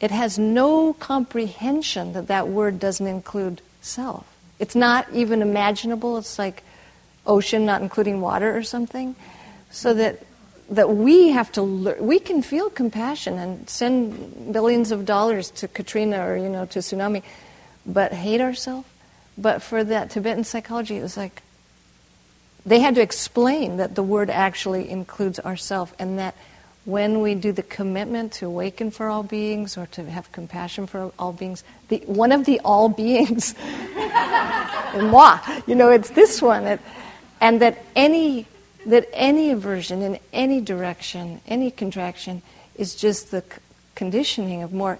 It 0.00 0.10
has 0.10 0.38
no 0.38 0.94
comprehension 0.94 2.14
that 2.14 2.26
that 2.28 2.48
word 2.48 2.80
doesn't 2.80 3.06
include 3.06 3.60
self. 3.82 4.26
It's 4.58 4.74
not 4.74 5.06
even 5.12 5.42
imaginable. 5.42 6.16
It's 6.16 6.38
like 6.38 6.62
ocean 7.26 7.64
not 7.64 7.82
including 7.82 8.20
water 8.20 8.56
or 8.56 8.62
something. 8.62 9.14
So 9.70 9.94
that 9.94 10.22
that 10.70 10.88
we 10.88 11.28
have 11.28 11.52
to. 11.52 11.62
We 11.62 12.18
can 12.18 12.42
feel 12.42 12.70
compassion 12.70 13.38
and 13.38 13.68
send 13.68 14.52
billions 14.52 14.90
of 14.90 15.04
dollars 15.04 15.50
to 15.50 15.68
Katrina 15.68 16.26
or 16.26 16.36
you 16.36 16.48
know 16.48 16.66
to 16.66 16.78
tsunami, 16.78 17.22
but 17.86 18.12
hate 18.12 18.40
ourselves. 18.40 18.86
But 19.38 19.62
for 19.62 19.82
that 19.82 20.10
Tibetan 20.10 20.44
psychology, 20.44 20.96
it 20.98 21.02
was 21.02 21.16
like 21.16 21.42
they 22.64 22.80
had 22.80 22.94
to 22.94 23.02
explain 23.02 23.78
that 23.78 23.94
the 23.94 24.02
word 24.02 24.30
actually 24.30 24.88
includes 24.88 25.40
ourself 25.40 25.94
and 25.98 26.18
that 26.18 26.34
when 26.84 27.20
we 27.20 27.34
do 27.34 27.52
the 27.52 27.62
commitment 27.62 28.32
to 28.32 28.46
awaken 28.46 28.90
for 28.90 29.08
all 29.08 29.22
beings 29.22 29.76
or 29.76 29.86
to 29.86 30.04
have 30.10 30.30
compassion 30.32 30.86
for 30.86 31.12
all 31.18 31.32
beings, 31.32 31.62
the, 31.88 31.98
one 32.06 32.32
of 32.32 32.44
the 32.44 32.60
all 32.64 32.88
beings, 32.88 33.54
moi, 34.96 35.38
you 35.66 35.74
know, 35.76 35.90
it's 35.90 36.10
this 36.10 36.42
one, 36.42 36.64
it, 36.64 36.80
and 37.42 37.60
that 37.60 37.84
any 37.94 38.46
that 38.86 39.08
any 39.12 39.50
aversion 39.50 40.00
in 40.00 40.18
any 40.32 40.62
direction, 40.62 41.42
any 41.46 41.70
contraction, 41.70 42.42
is 42.74 42.94
just 42.94 43.30
the 43.30 43.42
c- 43.42 43.60
conditioning 43.94 44.62
of 44.62 44.72
more 44.72 44.98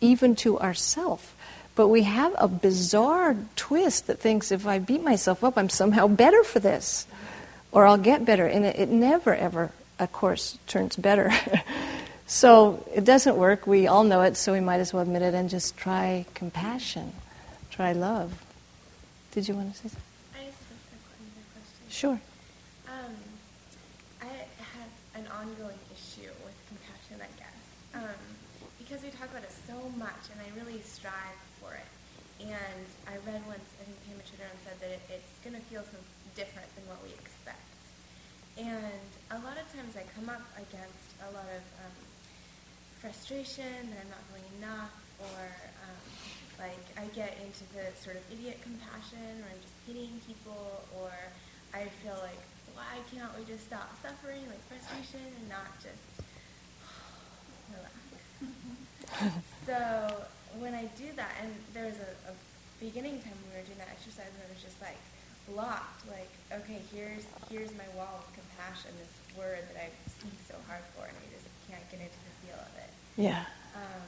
even 0.00 0.36
to 0.36 0.60
ourself. 0.60 1.34
But 1.74 1.88
we 1.88 2.02
have 2.02 2.34
a 2.38 2.46
bizarre 2.46 3.36
twist 3.56 4.06
that 4.06 4.20
thinks 4.20 4.52
if 4.52 4.66
I 4.66 4.78
beat 4.78 5.02
myself 5.02 5.42
up, 5.42 5.58
I'm 5.58 5.68
somehow 5.68 6.06
better 6.06 6.44
for 6.44 6.60
this, 6.60 7.06
or 7.72 7.84
I'll 7.84 7.98
get 7.98 8.24
better. 8.24 8.46
And 8.46 8.64
it, 8.64 8.78
it 8.78 8.88
never, 8.88 9.34
ever, 9.34 9.72
of 9.98 10.12
course, 10.12 10.58
turns 10.68 10.94
better. 10.94 11.32
so 12.26 12.86
it 12.94 13.04
doesn't 13.04 13.36
work. 13.36 13.66
We 13.66 13.88
all 13.88 14.04
know 14.04 14.22
it, 14.22 14.36
so 14.36 14.52
we 14.52 14.60
might 14.60 14.78
as 14.78 14.92
well 14.92 15.02
admit 15.02 15.22
it 15.22 15.34
and 15.34 15.50
just 15.50 15.76
try 15.76 16.26
compassion, 16.34 17.12
try 17.70 17.92
love. 17.92 18.40
Did 19.32 19.48
you 19.48 19.54
want 19.54 19.72
to 19.72 19.76
say 19.76 19.88
something? 19.88 20.00
I 20.32 20.44
just 20.44 20.58
have 20.58 20.78
another 21.18 21.46
question. 21.54 21.83
Sure. 21.94 22.18
Um, 22.90 23.14
I 24.18 24.26
have 24.26 24.90
an 25.14 25.30
ongoing 25.30 25.78
issue 25.94 26.26
with 26.42 26.58
compassion, 26.66 27.22
I 27.22 27.30
guess, 27.38 27.62
um, 27.94 28.18
because 28.82 28.98
we 29.06 29.14
talk 29.14 29.30
about 29.30 29.46
it 29.46 29.54
so 29.70 29.78
much, 29.94 30.26
and 30.34 30.42
I 30.42 30.50
really 30.58 30.82
strive 30.82 31.38
for 31.62 31.70
it. 31.70 31.86
And 32.42 32.82
I 33.06 33.14
read 33.22 33.46
once, 33.46 33.62
I 33.78 33.86
think 33.86 33.94
Pema 34.10 34.26
Chodron 34.26 34.58
said 34.66 34.74
that 34.82 34.90
it, 34.90 35.06
it's 35.06 35.38
going 35.46 35.54
to 35.54 35.62
feel 35.70 35.86
some 35.86 36.02
different 36.34 36.66
than 36.74 36.82
what 36.90 36.98
we 37.06 37.14
expect. 37.14 37.62
And 38.58 39.06
a 39.30 39.38
lot 39.46 39.54
of 39.54 39.70
times 39.70 39.94
I 39.94 40.02
come 40.18 40.26
up 40.26 40.42
against 40.58 41.14
a 41.22 41.30
lot 41.30 41.46
of 41.46 41.62
um, 41.78 41.94
frustration 42.98 43.70
that 43.94 44.02
I'm 44.02 44.10
not 44.10 44.24
doing 44.34 44.50
enough, 44.58 44.98
or 45.22 45.46
um, 45.86 46.02
like 46.58 46.86
I 46.98 47.06
get 47.14 47.38
into 47.38 47.62
the 47.70 47.86
sort 48.02 48.18
of 48.18 48.26
idiot 48.34 48.58
compassion 48.66 49.46
where 49.46 49.54
I'm 49.54 49.62
just 49.62 49.78
pitying 49.86 50.18
people, 50.26 50.82
or 50.98 51.14
I 51.74 51.90
feel 52.00 52.16
like 52.22 52.38
why 52.74 53.02
can't 53.10 53.30
we 53.38 53.44
just 53.44 53.66
stop 53.66 53.90
suffering, 54.02 54.46
like 54.46 54.62
frustration, 54.70 55.20
and 55.20 55.46
not 55.50 55.70
just 55.82 56.02
relax. 57.74 57.98
so 59.66 59.78
when 60.62 60.74
I 60.74 60.86
do 60.94 61.10
that, 61.18 61.34
and 61.42 61.50
there 61.74 61.86
was 61.86 61.98
a, 61.98 62.30
a 62.30 62.34
beginning 62.78 63.18
time 63.22 63.34
when 63.42 63.50
we 63.50 63.54
were 63.58 63.66
doing 63.66 63.82
that 63.82 63.90
exercise, 63.90 64.30
and 64.30 64.42
it 64.46 64.50
was 64.54 64.62
just 64.62 64.78
like 64.78 64.98
blocked, 65.50 66.06
like 66.08 66.30
okay, 66.62 66.78
here's 66.94 67.26
here's 67.50 67.74
my 67.74 67.86
wall 67.98 68.22
of 68.22 68.26
compassion, 68.32 68.94
this 69.02 69.14
word 69.34 69.66
that 69.74 69.78
I 69.78 69.90
seek 70.22 70.38
so 70.46 70.54
hard 70.70 70.82
for, 70.94 71.04
and 71.10 71.14
I 71.18 71.26
just 71.34 71.50
can't 71.66 71.82
get 71.90 72.00
into 72.00 72.20
the 72.22 72.34
feel 72.46 72.58
of 72.58 72.72
it. 72.78 72.90
Yeah. 73.18 73.42
Um, 73.74 74.06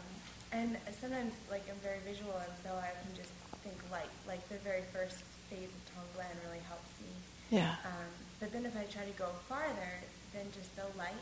and 0.55 0.79
sometimes, 1.03 1.35
like, 1.51 1.67
I'm 1.67 1.79
very 1.83 1.99
visual, 2.07 2.35
and 2.39 2.55
so 2.63 2.71
I 2.79 2.95
can 3.03 3.13
just 3.19 3.35
think 3.67 3.75
light. 3.91 4.11
Like, 4.27 4.41
the 4.49 4.59
very 4.63 4.87
first 4.95 5.21
phase 5.51 5.71
of 5.71 5.83
Tonglen 5.91 6.31
really 6.47 6.63
helps 6.71 6.91
me. 7.03 7.11
Yeah. 7.51 7.77
Um, 7.85 7.93
but 8.41 8.53
then 8.53 8.67
if 8.67 8.77
I 8.77 8.85
try 8.85 9.05
to 9.05 9.19
go 9.19 9.29
farther 9.49 9.93
than 10.35 10.45
just 10.55 10.75
the 10.77 10.83
light, 10.99 11.15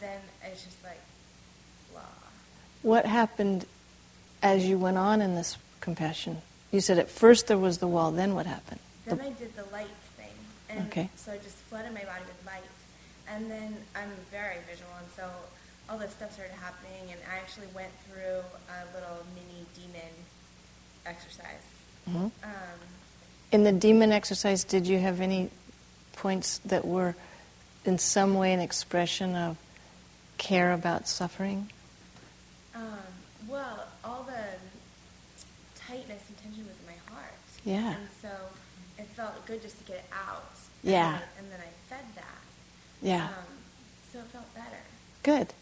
then 0.00 0.20
it's 0.44 0.64
just 0.64 0.82
like, 0.84 1.00
blah. 1.92 2.02
What 2.82 3.06
happened 3.06 3.66
as 4.42 4.66
you 4.66 4.78
went 4.78 4.96
on 4.98 5.20
in 5.20 5.34
this 5.34 5.56
compassion? 5.80 6.42
You 6.70 6.80
said 6.80 6.98
at 6.98 7.10
first 7.10 7.46
there 7.48 7.58
was 7.58 7.78
the 7.78 7.88
wall, 7.88 8.10
then 8.12 8.34
what 8.34 8.46
happened? 8.46 8.80
Then 9.04 9.18
The- 9.18 9.24
I 9.24 9.30
did 9.32 9.56
the 9.56 9.64
light 9.72 9.88
thing. 10.16 10.34
And 10.68 10.86
Okay. 10.88 11.10
so 11.16 11.32
I 11.32 11.38
just 11.38 11.56
flooded 11.68 11.92
my 11.92 12.04
body 12.04 12.22
with 12.26 12.46
light. 12.46 12.62
And 13.28 13.50
then 13.50 13.76
I'm 13.94 14.10
very 14.30 14.56
visual, 14.70 14.90
and 14.98 15.06
so 15.16 15.28
all 15.90 15.98
this 15.98 16.12
stuff 16.12 16.32
started 16.32 16.54
happening, 16.54 17.10
and 17.12 17.20
I 17.30 17.36
actually 17.36 17.66
went 17.74 17.92
through 18.06 18.40
a 18.68 18.84
little 18.94 19.24
mini 19.34 19.66
demon 19.76 20.12
exercise. 21.04 21.64
Mhm. 22.08 22.30
Um, 22.42 22.78
In 23.50 23.64
the 23.64 23.72
demon 23.72 24.12
exercise, 24.12 24.64
did 24.64 24.86
you 24.86 24.98
have 24.98 25.20
any 25.20 25.50
points 26.12 26.58
that 26.66 26.84
were 26.84 27.14
in 27.84 27.98
some 27.98 28.34
way 28.34 28.52
an 28.52 28.60
expression 28.60 29.34
of 29.34 29.56
care 30.36 30.72
about 30.72 31.08
suffering? 31.08 31.70
Um, 32.74 32.98
well, 33.48 33.86
all 34.04 34.24
the 34.24 34.44
tightness 35.80 36.22
and 36.28 36.36
tension 36.42 36.66
was 36.66 36.76
in 36.80 36.86
my 36.86 37.14
heart. 37.14 37.32
Yeah. 37.64 37.94
And 37.96 38.08
so 38.20 38.28
it 38.98 39.06
felt 39.08 39.44
good 39.46 39.62
just 39.62 39.78
to 39.78 39.84
get 39.84 39.96
it 39.96 40.04
out. 40.12 40.44
Yeah. 40.82 41.06
And 41.06 41.14
then, 41.14 41.22
I- 41.22 41.38
and 41.40 41.52
then 41.52 41.60
I 41.60 41.94
fed 41.94 42.04
that. 42.16 42.38
Yeah. 43.02 43.24
Um, 43.26 43.44
so 44.12 44.18
it 44.18 44.26
felt 44.26 44.54
better. 44.54 44.82
Good. 45.22 45.54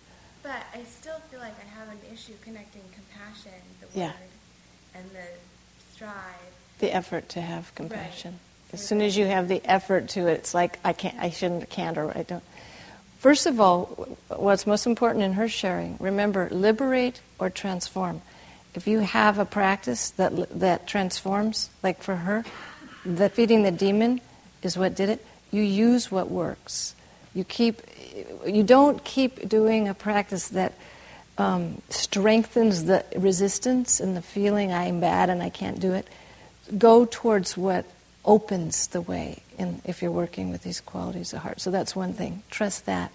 But 0.43 0.63
I 0.75 0.83
still 0.85 1.19
feel 1.31 1.41
like 1.41 1.55
I 1.61 1.79
have 1.79 1.89
an 1.89 1.99
issue 2.13 2.33
connecting 2.43 2.83
compassion, 2.95 3.53
the 3.81 3.99
Yeah. 3.99 4.07
word, 4.09 4.31
and 4.95 5.11
the 5.11 5.27
strive. 5.95 6.55
The 6.79 6.95
effort 6.95 7.29
to 7.31 7.41
have 7.41 7.75
compassion. 7.75 8.39
As 8.73 8.85
soon 8.85 9.01
as 9.01 9.17
you 9.17 9.27
have 9.27 9.49
the 9.49 9.63
effort 9.65 10.09
to 10.11 10.27
it, 10.27 10.35
it's 10.35 10.55
like 10.55 10.79
I 10.85 10.93
can't, 10.93 11.17
I 11.19 11.31
shouldn't, 11.31 11.71
can't, 11.71 11.97
or 11.97 12.17
I 12.17 12.23
don't. 12.23 12.43
First 13.19 13.47
of 13.47 13.61
all, 13.61 13.87
what's 14.29 14.67
most 14.67 14.87
important 14.87 15.25
in 15.25 15.33
her 15.35 15.49
sharing, 15.49 15.97
remember, 15.99 16.49
liberate 16.51 17.21
or 17.39 17.49
transform. 17.49 18.23
If 18.75 18.87
you 18.87 19.01
have 19.01 19.39
a 19.39 19.47
practice 19.47 20.11
that 20.11 20.61
that 20.61 20.87
transforms, 20.87 21.71
like 21.83 22.03
for 22.03 22.17
her, 22.17 22.45
the 23.07 23.29
feeding 23.29 23.63
the 23.63 23.71
demon 23.71 24.21
is 24.63 24.77
what 24.77 24.95
did 24.95 25.09
it. 25.09 25.25
You 25.51 25.63
use 25.63 26.11
what 26.11 26.31
works. 26.31 26.95
You 27.35 27.45
keep, 27.45 27.83
you 28.47 28.63
don't 28.63 29.03
keep 29.05 29.49
doing 29.49 29.89
a 29.89 29.95
practice 29.95 30.49
that 30.49 30.75
um, 31.39 31.81
strengthens 31.89 32.85
the 32.85 33.05
resistance 33.17 34.01
and 34.01 34.17
the 34.17 34.23
feeling 34.23 34.73
I'm 34.73 35.01
bad 35.01 35.31
and 35.31 35.43
I 35.43 35.51
can't 35.51 35.79
do 35.79 35.93
it. 35.93 36.09
Go 36.77 37.07
towards 37.07 37.57
what 37.57 37.85
opens 38.25 38.89
the 38.89 39.01
way 39.01 39.43
in, 39.59 39.81
if 39.85 40.03
you're 40.03 40.11
working 40.11 40.51
with 40.51 40.63
these 40.63 40.81
qualities 40.81 41.33
of 41.33 41.41
heart. 41.41 41.61
So 41.61 41.71
that's 41.71 41.95
one 41.95 42.13
thing. 42.13 42.43
Trust 42.51 42.87
that. 42.87 43.13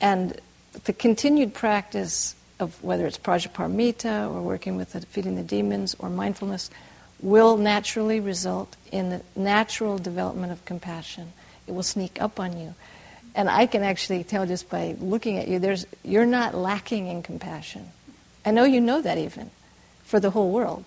And 0.00 0.38
the 0.84 0.92
continued 0.92 1.54
practice 1.54 2.34
of 2.60 2.82
whether 2.82 3.06
it's 3.06 3.18
Prajnaparamita 3.18 4.32
or 4.32 4.42
working 4.42 4.76
with 4.76 4.92
the, 4.92 5.00
feeding 5.00 5.36
the 5.36 5.42
demons 5.42 5.96
or 5.98 6.10
mindfulness 6.10 6.70
will 7.20 7.56
naturally 7.56 8.20
result 8.20 8.76
in 8.92 9.10
the 9.10 9.22
natural 9.34 9.98
development 9.98 10.52
of 10.52 10.64
compassion. 10.64 11.32
It 11.66 11.72
will 11.72 11.82
sneak 11.82 12.20
up 12.20 12.38
on 12.38 12.58
you. 12.58 12.74
And 13.34 13.48
I 13.48 13.66
can 13.66 13.82
actually 13.82 14.22
tell 14.24 14.46
just 14.46 14.68
by 14.68 14.94
looking 15.00 15.38
at 15.38 15.48
you, 15.48 15.58
there's, 15.58 15.86
you're 16.04 16.26
not 16.26 16.54
lacking 16.54 17.08
in 17.08 17.22
compassion. 17.22 17.88
I 18.44 18.50
know 18.50 18.64
you 18.64 18.80
know 18.80 19.00
that 19.00 19.18
even 19.18 19.50
for 20.04 20.20
the 20.20 20.30
whole 20.30 20.52
world, 20.52 20.84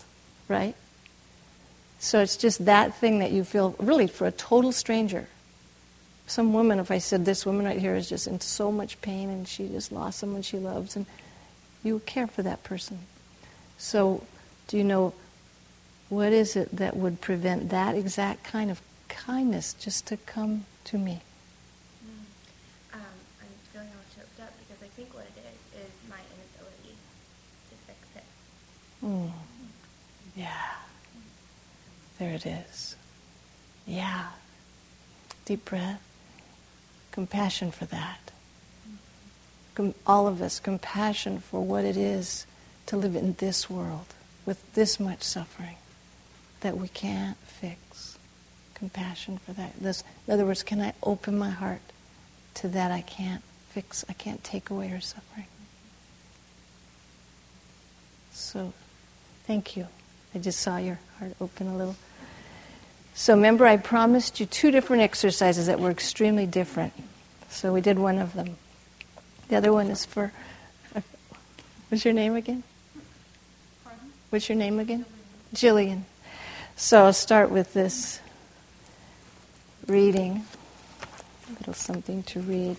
right? 0.48 0.76
So 2.00 2.22
it's 2.22 2.38
just 2.38 2.66
that 2.66 2.96
thing 2.96 3.20
that 3.20 3.32
you 3.32 3.44
feel 3.44 3.76
really 3.80 4.08
for 4.08 4.28
a 4.28 4.32
total 4.32 4.72
stranger. 4.72 5.28
Some 6.28 6.54
woman, 6.54 6.80
if 6.80 6.92
I 6.92 6.98
said 6.98 7.26
this 7.26 7.46
woman 7.46 7.66
right 7.66 7.80
here 7.80 7.96
is 7.96 8.10
just 8.10 8.28
in 8.28 8.40
so 8.42 8.72
much 8.72 9.02
pain 9.02 9.30
and 9.30 9.48
she 9.48 9.68
just 9.68 9.92
lost 9.92 10.20
someone 10.20 10.42
she 10.42 10.58
loves, 10.58 10.96
and 10.96 11.06
you 11.84 12.00
care 12.06 12.28
for 12.28 12.44
that 12.44 12.64
person. 12.64 13.00
So, 13.78 14.24
do 14.68 14.78
you 14.78 14.84
know 14.84 15.14
what 16.10 16.34
is 16.34 16.56
it 16.56 16.76
that 16.76 16.96
would 16.96 17.22
prevent 17.22 17.70
that 17.70 17.96
exact 17.96 18.44
kind 18.44 18.70
of 18.72 18.82
kindness 19.08 19.74
just 19.74 20.06
to 20.08 20.18
come 20.18 20.66
to 20.86 20.98
me? 20.98 21.22
Um, 22.94 23.00
I'm 23.42 23.48
feeling 23.72 23.88
all 23.90 24.06
choked 24.16 24.40
up 24.42 24.54
because 24.60 24.84
I 24.84 24.90
think 24.96 25.14
what 25.14 25.26
it 25.26 25.40
is 25.40 25.82
is 25.82 25.92
my 26.10 26.20
inability 26.20 26.96
to 27.70 27.76
fix 27.88 28.00
it. 28.16 29.06
Mm. 29.06 29.32
Yeah. 30.36 30.77
There 32.20 32.34
it 32.34 32.46
is. 32.46 32.96
Yeah. 33.86 34.28
Deep 35.46 35.66
breath. 35.66 36.02
Compassion 37.12 37.72
for 37.72 37.86
that. 37.86 38.32
Com- 39.76 39.94
all 40.06 40.28
of 40.28 40.42
us, 40.42 40.60
compassion 40.60 41.40
for 41.40 41.64
what 41.64 41.86
it 41.86 41.98
is 41.98 42.46
to 42.88 42.98
live 42.98 43.16
in 43.16 43.34
this 43.34 43.70
world 43.70 44.08
with 44.46 44.74
this 44.74 45.00
much 45.00 45.22
suffering 45.22 45.76
that 46.62 46.78
we 46.78 46.88
can't 46.88 47.38
fix. 47.38 48.18
Compassion 48.74 49.38
for 49.38 49.54
that. 49.54 49.74
This, 49.80 50.04
in 50.28 50.34
other 50.34 50.46
words, 50.46 50.64
can 50.64 50.82
I 50.82 50.94
open 51.04 51.38
my 51.38 51.50
heart 51.50 51.82
to 52.56 52.68
that 52.70 52.92
I 52.92 53.02
can't 53.02 53.44
fix, 53.70 54.04
I 54.10 54.14
can't 54.14 54.44
take 54.44 54.70
away 54.70 54.88
her 54.88 55.02
suffering? 55.02 55.46
So, 58.32 58.74
thank 59.46 59.76
you. 59.76 59.88
I 60.34 60.40
just 60.40 60.60
saw 60.60 60.78
your 60.78 61.00
heart 61.20 61.34
open 61.42 61.68
a 61.68 61.76
little. 61.76 61.96
So, 63.20 63.34
remember, 63.34 63.66
I 63.66 63.78
promised 63.78 64.40
you 64.40 64.46
two 64.46 64.70
different 64.70 65.02
exercises 65.02 65.66
that 65.66 65.80
were 65.80 65.90
extremely 65.90 66.46
different. 66.46 66.94
So, 67.50 67.74
we 67.74 67.82
did 67.82 67.98
one 67.98 68.20
of 68.20 68.34
them. 68.34 68.58
The 69.50 69.56
other 69.56 69.74
one 69.74 69.88
is 69.88 70.06
for. 70.06 70.32
What's 71.90 72.06
your 72.06 72.14
name 72.14 72.36
again? 72.36 72.62
Pardon? 73.84 74.12
What's 74.30 74.48
your 74.48 74.56
name 74.56 74.78
again? 74.78 75.04
Jillian. 75.56 76.04
So, 76.76 77.06
I'll 77.06 77.12
start 77.12 77.50
with 77.50 77.74
this 77.74 78.22
reading. 79.88 80.46
A 81.50 81.54
little 81.54 81.74
something 81.74 82.22
to 82.22 82.40
read. 82.42 82.78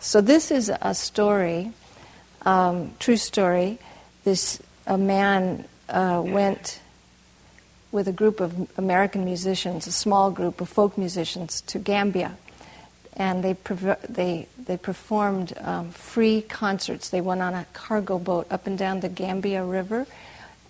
So, 0.00 0.20
this 0.20 0.50
is 0.50 0.70
a 0.82 0.94
story, 0.94 1.72
um, 2.42 2.92
true 2.98 3.16
story. 3.16 3.78
This 4.24 4.60
a 4.86 4.98
man 4.98 5.64
uh, 5.88 6.22
went 6.22 6.80
with 7.92 8.08
a 8.08 8.12
group 8.12 8.40
of 8.40 8.70
American 8.78 9.24
musicians, 9.24 9.86
a 9.86 9.92
small 9.92 10.30
group 10.30 10.60
of 10.60 10.68
folk 10.68 10.98
musicians, 10.98 11.60
to 11.62 11.78
Gambia 11.78 12.36
and 13.16 13.42
they, 13.42 13.56
they, 14.08 14.46
they 14.58 14.76
performed 14.76 15.54
um, 15.60 15.90
free 15.90 16.42
concerts. 16.42 17.08
They 17.08 17.22
went 17.22 17.40
on 17.40 17.54
a 17.54 17.66
cargo 17.72 18.18
boat 18.18 18.46
up 18.50 18.66
and 18.66 18.76
down 18.76 19.00
the 19.00 19.08
Gambia 19.08 19.64
River, 19.64 20.06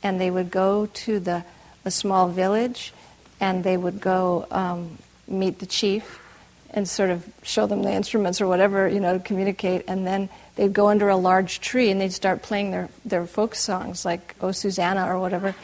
and 0.02 0.20
they 0.20 0.30
would 0.30 0.50
go 0.50 0.86
to 0.86 1.18
the, 1.18 1.44
a 1.84 1.90
small 1.90 2.28
village, 2.28 2.92
and 3.40 3.64
they 3.64 3.76
would 3.76 4.00
go 4.00 4.46
um, 4.52 4.96
meet 5.26 5.58
the 5.58 5.66
chief 5.66 6.22
and 6.70 6.88
sort 6.88 7.10
of 7.10 7.26
show 7.42 7.66
them 7.66 7.82
the 7.82 7.92
instruments 7.92 8.40
or 8.40 8.46
whatever, 8.46 8.88
you 8.88 9.00
know, 9.00 9.18
to 9.18 9.24
communicate, 9.24 9.84
and 9.88 10.06
then 10.06 10.28
they'd 10.56 10.72
go 10.72 10.88
under 10.88 11.08
a 11.08 11.16
large 11.16 11.60
tree 11.60 11.90
and 11.90 12.00
they'd 12.00 12.12
start 12.12 12.42
playing 12.42 12.70
their, 12.70 12.88
their 13.04 13.26
folk 13.26 13.54
songs 13.54 14.04
like 14.04 14.34
Oh 14.40 14.52
Susanna 14.52 15.06
or 15.06 15.20
whatever, 15.20 15.54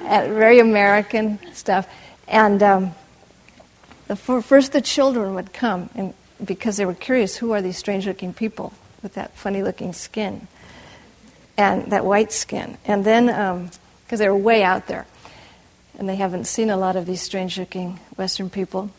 very 0.00 0.58
American 0.58 1.38
stuff. 1.54 1.88
And 2.28 2.62
um, 2.62 2.94
the, 4.08 4.16
first 4.16 4.72
the 4.72 4.80
children 4.80 5.34
would 5.34 5.52
come 5.52 5.88
and 5.94 6.14
because 6.44 6.76
they 6.76 6.84
were 6.84 6.94
curious 6.94 7.36
who 7.36 7.52
are 7.52 7.62
these 7.62 7.78
strange 7.78 8.06
looking 8.06 8.34
people 8.34 8.72
with 9.02 9.14
that 9.14 9.36
funny 9.36 9.62
looking 9.62 9.92
skin 9.92 10.46
and 11.56 11.90
that 11.92 12.04
white 12.04 12.32
skin. 12.32 12.76
And 12.84 13.04
then, 13.04 13.26
because 13.26 14.12
um, 14.12 14.18
they 14.18 14.28
were 14.28 14.36
way 14.36 14.62
out 14.62 14.88
there 14.88 15.06
and 15.98 16.08
they 16.08 16.16
haven't 16.16 16.46
seen 16.46 16.70
a 16.70 16.76
lot 16.76 16.96
of 16.96 17.06
these 17.06 17.22
strange 17.22 17.58
looking 17.58 18.00
Western 18.16 18.50
people. 18.50 18.90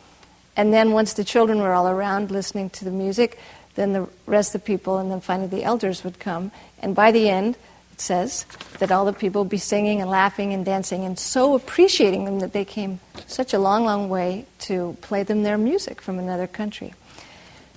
And 0.55 0.73
then 0.73 0.91
once 0.91 1.13
the 1.13 1.25
children 1.25 1.59
were 1.59 1.73
all 1.73 1.89
around 1.89 2.31
listening 2.31 2.69
to 2.71 2.85
the 2.85 2.91
music, 2.91 3.37
then 3.75 3.93
the 3.93 4.07
rest 4.25 4.55
of 4.55 4.61
the 4.61 4.65
people, 4.65 4.97
and 4.97 5.11
then 5.11 5.21
finally 5.21 5.47
the 5.47 5.63
elders 5.63 6.03
would 6.03 6.19
come. 6.19 6.51
And 6.79 6.95
by 6.95 7.11
the 7.11 7.29
end, 7.29 7.57
it 7.91 8.01
says 8.01 8.45
that 8.79 8.91
all 8.91 9.05
the 9.05 9.13
people 9.13 9.43
would 9.43 9.49
be 9.49 9.57
singing 9.57 10.01
and 10.01 10.09
laughing 10.09 10.53
and 10.53 10.65
dancing 10.65 11.05
and 11.05 11.17
so 11.17 11.55
appreciating 11.55 12.25
them 12.25 12.39
that 12.39 12.51
they 12.51 12.65
came 12.65 12.99
such 13.27 13.53
a 13.53 13.59
long, 13.59 13.85
long 13.85 14.09
way 14.09 14.45
to 14.59 14.97
play 15.01 15.23
them 15.23 15.43
their 15.43 15.57
music 15.57 16.01
from 16.01 16.19
another 16.19 16.47
country. 16.47 16.93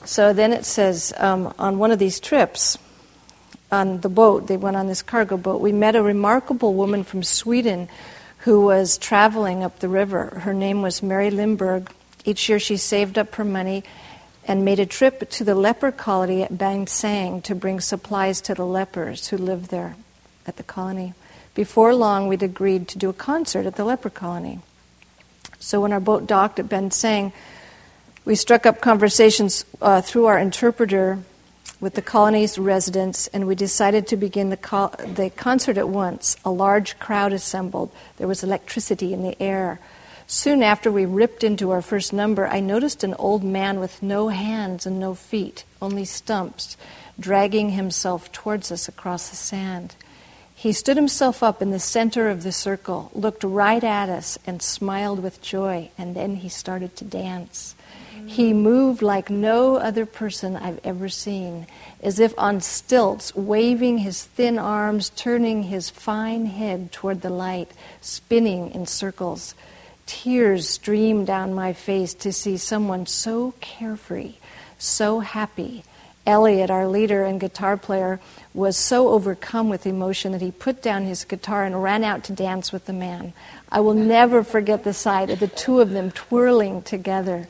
So 0.05 0.33
then 0.33 0.53
it 0.53 0.65
says 0.65 1.13
um, 1.19 1.55
on 1.59 1.79
one 1.79 1.91
of 1.91 1.99
these 1.99 2.19
trips, 2.19 2.79
on 3.71 4.01
the 4.01 4.09
boat, 4.09 4.47
they 4.47 4.57
went 4.57 4.77
on 4.77 4.87
this 4.87 5.03
cargo 5.03 5.37
boat, 5.37 5.61
we 5.61 5.73
met 5.73 5.95
a 5.95 6.03
remarkable 6.03 6.75
woman 6.75 7.05
from 7.05 7.23
Sweden 7.23 7.89
who 8.39 8.65
was 8.65 8.99
traveling 8.99 9.63
up 9.63 9.81
the 9.81 9.89
river. 9.89 10.41
Her 10.41 10.55
name 10.55 10.81
was 10.81 11.03
Mary 11.03 11.31
Lindberg. 11.31 11.91
Each 12.25 12.49
year 12.49 12.59
she 12.59 12.77
saved 12.77 13.19
up 13.19 13.35
her 13.35 13.45
money 13.45 13.85
and 14.49 14.65
made 14.65 14.81
a 14.81 14.87
trip 14.87 15.29
to 15.29 15.45
the 15.45 15.55
leper 15.55 15.93
colony 15.93 16.43
at 16.43 16.55
Bansang 16.55 17.43
to 17.45 17.55
bring 17.55 17.81
supplies 17.81 18.41
to 18.41 18.55
the 18.55 18.65
lepers 18.65 19.29
who 19.29 19.37
lived 19.37 19.71
there 19.71 19.95
at 20.47 20.57
the 20.57 20.63
colony. 20.63 21.13
Before 21.55 21.95
long, 21.95 22.27
we'd 22.27 22.43
agreed 22.43 22.89
to 22.89 22.99
do 22.99 23.11
a 23.11 23.13
concert 23.13 23.67
at 23.67 23.77
the 23.77 23.85
leper 23.85 24.09
colony. 24.09 24.61
So 25.59 25.83
when 25.83 25.93
our 25.93 26.01
boat 26.01 26.27
docked 26.27 26.59
at 26.59 26.67
Bansang, 26.67 27.33
we 28.25 28.35
struck 28.35 28.65
up 28.65 28.81
conversations 28.81 29.67
uh, 29.83 30.01
through 30.01 30.27
our 30.27 30.39
interpreter 30.39 31.19
with 31.81 31.95
the 31.95 32.03
colony's 32.03 32.59
residents, 32.59 33.27
and 33.29 33.47
we 33.47 33.55
decided 33.55 34.07
to 34.09 34.17
begin 34.17 34.51
the, 34.51 34.57
co- 34.57 34.93
the 35.05 35.31
concert 35.31 35.77
at 35.77 35.89
once. 35.89 36.37
A 36.45 36.51
large 36.51 36.99
crowd 36.99 37.33
assembled. 37.33 37.93
There 38.17 38.27
was 38.27 38.43
electricity 38.43 39.13
in 39.13 39.23
the 39.23 39.41
air. 39.41 39.79
Soon 40.31 40.63
after 40.63 40.93
we 40.93 41.07
ripped 41.07 41.43
into 41.43 41.71
our 41.71 41.81
first 41.81 42.13
number, 42.13 42.47
I 42.47 42.61
noticed 42.61 43.03
an 43.03 43.15
old 43.15 43.43
man 43.43 43.81
with 43.81 44.03
no 44.03 44.29
hands 44.29 44.85
and 44.85 45.01
no 45.01 45.15
feet, 45.15 45.65
only 45.81 46.05
stumps, 46.05 46.77
dragging 47.19 47.71
himself 47.71 48.31
towards 48.31 48.71
us 48.71 48.89
across 48.89 49.31
the 49.31 49.37
sand. 49.37 49.97
He 50.55 50.75
stood 50.75 50.99
himself 50.99 51.43
up 51.43 51.63
in 51.63 51.71
the 51.71 51.79
center 51.79 52.29
of 52.29 52.43
the 52.43 52.53
circle, 52.53 53.11
looked 53.15 53.43
right 53.43 53.83
at 53.83 54.11
us, 54.11 54.39
and 54.47 54.61
smiled 54.61 55.23
with 55.23 55.41
joy, 55.41 55.91
and 55.97 56.15
then 56.15 56.37
he 56.37 56.51
started 56.51 56.95
to 56.97 57.07
dance. 57.07 57.75
He 58.27 58.53
moved 58.53 59.01
like 59.01 59.31
no 59.31 59.77
other 59.77 60.05
person 60.05 60.57
I've 60.57 60.81
ever 60.85 61.09
seen, 61.09 61.67
as 62.03 62.21
if 62.21 62.35
on 62.37 62.61
stilts, 62.61 63.35
waving 63.35 63.99
his 63.99 64.25
thin 64.25 64.59
arms, 64.59 65.09
turning 65.09 65.63
his 65.63 65.89
fine 65.89 66.45
head 66.45 66.93
toward 66.93 67.23
the 67.23 67.31
light, 67.31 67.71
spinning 68.03 68.73
in 68.73 68.85
circles. 68.85 69.55
Tears 70.09 70.67
streamed 70.67 71.27
down 71.27 71.53
my 71.53 71.75
face 71.75 72.15
to 72.15 72.33
see 72.33 72.57
someone 72.57 73.05
so 73.05 73.53
carefree, 73.61 74.37
so 74.79 75.21
happy. 75.21 75.85
Elliot, 76.27 76.71
our 76.71 76.89
leader 76.89 77.25
and 77.25 77.39
guitar 77.39 77.77
player, 77.77 78.19
was 78.55 78.79
so 78.79 79.11
overcome 79.11 79.69
with 79.69 79.87
emotion 79.87 80.33
that 80.33 80.41
he 80.41 80.51
put 80.51 80.83
down 80.83 81.05
his 81.05 81.25
guitar 81.25 81.65
and 81.65 81.83
ran 81.83 82.05
out 82.05 82.25
to 82.25 82.33
dance 82.33 82.73
with 82.73 82.87
the 82.87 82.93
man. 82.95 83.35
I 83.71 83.81
will 83.81 83.93
never 83.93 84.43
forget 84.43 84.83
the 84.83 84.95
sight 84.95 85.29
of 85.29 85.41
the 85.41 85.47
two 85.47 85.81
of 85.81 85.91
them 85.91 86.11
twirling 86.11 86.81
together. 86.81 87.47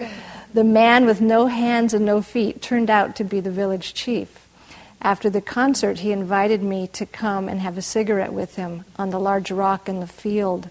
The 0.52 0.64
man 0.64 1.06
with 1.06 1.20
no 1.20 1.46
hands 1.46 1.94
and 1.94 2.04
no 2.04 2.22
feet 2.22 2.60
turned 2.60 2.90
out 2.90 3.14
to 3.16 3.24
be 3.24 3.38
the 3.38 3.52
village 3.52 3.94
chief. 3.94 4.48
After 5.00 5.30
the 5.30 5.40
concert, 5.40 6.00
he 6.00 6.10
invited 6.10 6.60
me 6.60 6.88
to 6.88 7.06
come 7.06 7.48
and 7.48 7.60
have 7.60 7.78
a 7.78 7.82
cigarette 7.82 8.32
with 8.32 8.56
him 8.56 8.84
on 8.96 9.10
the 9.10 9.20
large 9.20 9.52
rock 9.52 9.88
in 9.88 10.00
the 10.00 10.08
field. 10.08 10.70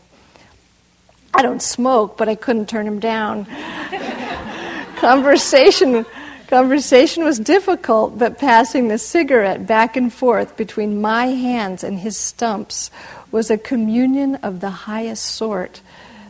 I 1.38 1.44
don't 1.44 1.62
smoke, 1.62 2.18
but 2.18 2.28
I 2.28 2.34
couldn't 2.34 2.68
turn 2.68 2.88
him 2.88 3.00
down. 3.00 3.46
conversation, 4.98 6.04
conversation 6.48 7.24
was 7.24 7.38
difficult, 7.38 8.18
but 8.18 8.40
passing 8.40 8.88
the 8.88 8.98
cigarette 8.98 9.68
back 9.68 9.96
and 9.96 10.12
forth 10.12 10.58
between 10.58 11.00
my 11.00 11.28
hands 11.28 11.84
and 11.84 12.00
his 12.00 12.18
stumps 12.18 12.90
was 13.32 13.52
a 13.52 13.58
communion 13.58 14.36
of 14.38 14.62
the 14.62 14.72
highest 14.72 15.26
sort. 15.26 15.82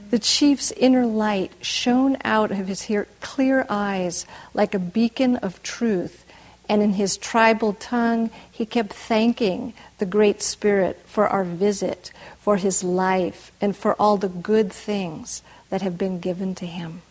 The 0.09 0.19
chief's 0.19 0.71
inner 0.73 1.05
light 1.05 1.53
shone 1.61 2.17
out 2.25 2.51
of 2.51 2.67
his 2.67 2.91
clear 3.21 3.65
eyes 3.69 4.25
like 4.53 4.73
a 4.73 4.79
beacon 4.79 5.37
of 5.37 5.63
truth, 5.63 6.25
and 6.67 6.81
in 6.81 6.93
his 6.93 7.15
tribal 7.15 7.71
tongue, 7.73 8.29
he 8.51 8.65
kept 8.65 8.91
thanking 8.91 9.73
the 9.99 10.05
Great 10.05 10.41
Spirit 10.41 11.01
for 11.05 11.29
our 11.29 11.45
visit, 11.45 12.11
for 12.47 12.55
his 12.55 12.81
life 12.81 13.51
and 13.59 13.75
for 13.75 13.93
all 13.95 14.15
the 14.15 14.29
good 14.29 14.71
things 14.71 15.41
that 15.69 15.81
have 15.81 15.97
been 15.97 16.17
given 16.17 16.55
to 16.55 16.65
him. 16.65 17.01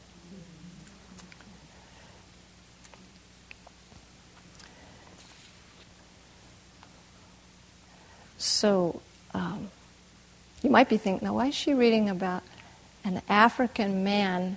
So, 8.39 9.03
um, 9.35 9.69
you 10.63 10.71
might 10.71 10.89
be 10.89 10.97
thinking, 10.97 11.27
now, 11.27 11.35
why 11.35 11.49
is 11.49 11.55
she 11.55 11.75
reading 11.75 12.09
about 12.09 12.43
an 13.05 13.21
African 13.29 14.05
man 14.05 14.57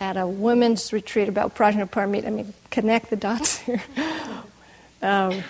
at 0.00 0.16
a 0.16 0.26
women's 0.26 0.90
retreat 0.90 1.28
about 1.28 1.54
Prajnaparamita? 1.54 2.26
I 2.26 2.30
mean, 2.30 2.54
connect 2.70 3.10
the 3.10 3.16
dots 3.16 3.58
here. 3.66 3.82
um, 5.02 5.44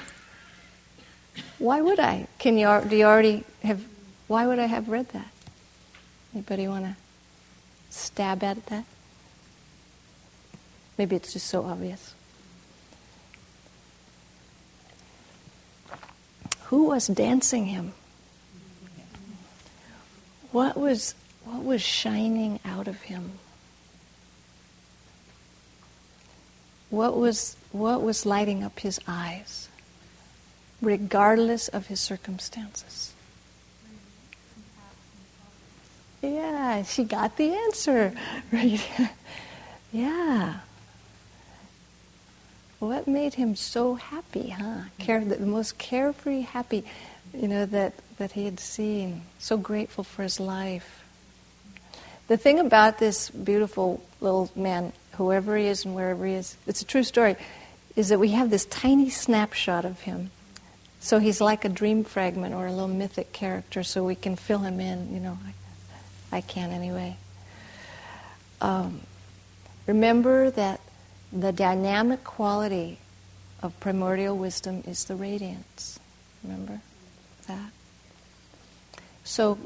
why 1.60 1.80
would 1.80 2.00
I? 2.00 2.26
Can 2.40 2.58
you, 2.58 2.82
do 2.88 2.96
you 2.96 3.04
already 3.04 3.44
have 3.62 3.84
why 4.28 4.46
would 4.46 4.58
I 4.58 4.66
have 4.66 4.88
read 4.88 5.08
that? 5.08 5.30
Anybody 6.34 6.68
want 6.68 6.84
to 6.84 6.96
stab 7.90 8.44
at 8.44 8.64
that? 8.66 8.84
Maybe 10.98 11.16
it's 11.16 11.32
just 11.32 11.46
so 11.46 11.64
obvious. 11.64 12.14
Who 16.64 16.84
was 16.84 17.06
dancing 17.06 17.66
him? 17.66 17.94
What 20.52 20.76
was, 20.76 21.14
what 21.44 21.64
was 21.64 21.80
shining 21.80 22.60
out 22.64 22.88
of 22.88 23.02
him? 23.02 23.32
What 26.90 27.16
was, 27.16 27.56
what 27.72 28.02
was 28.02 28.26
lighting 28.26 28.62
up 28.64 28.80
his 28.80 28.98
eyes, 29.06 29.68
regardless 30.82 31.68
of 31.68 31.86
his 31.86 32.00
circumstances? 32.00 33.12
Yeah, 36.22 36.82
she 36.82 37.04
got 37.04 37.36
the 37.36 37.54
answer. 37.54 38.12
Right? 38.52 38.80
yeah. 39.92 40.60
What 42.78 43.08
made 43.08 43.34
him 43.34 43.56
so 43.56 43.94
happy, 43.94 44.50
huh? 44.50 44.82
Care, 44.98 45.24
the 45.24 45.44
most 45.44 45.78
carefree, 45.78 46.42
happy, 46.42 46.84
you 47.34 47.48
know, 47.48 47.66
that, 47.66 47.94
that 48.18 48.32
he 48.32 48.44
had 48.44 48.60
seen. 48.60 49.22
So 49.38 49.56
grateful 49.56 50.04
for 50.04 50.22
his 50.22 50.38
life. 50.38 51.02
The 52.28 52.36
thing 52.36 52.58
about 52.58 52.98
this 52.98 53.30
beautiful 53.30 54.02
little 54.20 54.50
man, 54.54 54.92
whoever 55.12 55.56
he 55.56 55.66
is 55.66 55.84
and 55.84 55.94
wherever 55.94 56.24
he 56.24 56.34
is, 56.34 56.56
it's 56.66 56.82
a 56.82 56.84
true 56.84 57.02
story, 57.02 57.36
is 57.96 58.10
that 58.10 58.20
we 58.20 58.30
have 58.30 58.50
this 58.50 58.64
tiny 58.66 59.10
snapshot 59.10 59.84
of 59.84 60.00
him. 60.02 60.30
So 61.00 61.18
he's 61.18 61.40
like 61.40 61.64
a 61.64 61.68
dream 61.68 62.04
fragment 62.04 62.54
or 62.54 62.66
a 62.66 62.70
little 62.70 62.88
mythic 62.88 63.32
character, 63.32 63.82
so 63.82 64.04
we 64.04 64.14
can 64.14 64.36
fill 64.36 64.60
him 64.60 64.78
in, 64.78 65.12
you 65.12 65.20
know. 65.20 65.38
I 66.30 66.40
can 66.40 66.70
anyway. 66.70 67.16
Um, 68.60 69.00
remember 69.86 70.50
that 70.50 70.80
the 71.32 71.52
dynamic 71.52 72.24
quality 72.24 72.98
of 73.62 73.78
primordial 73.80 74.36
wisdom 74.36 74.82
is 74.86 75.04
the 75.04 75.14
radiance. 75.14 75.98
Remember 76.42 76.80
that? 77.46 77.70
So, 79.24 79.58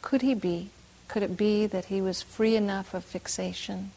could 0.00 0.22
he 0.22 0.34
be? 0.34 0.70
Could 1.08 1.22
it 1.22 1.36
be 1.36 1.66
that 1.66 1.86
he 1.86 2.00
was 2.00 2.22
free 2.22 2.56
enough 2.56 2.94
of 2.94 3.04
fixation 3.04 3.90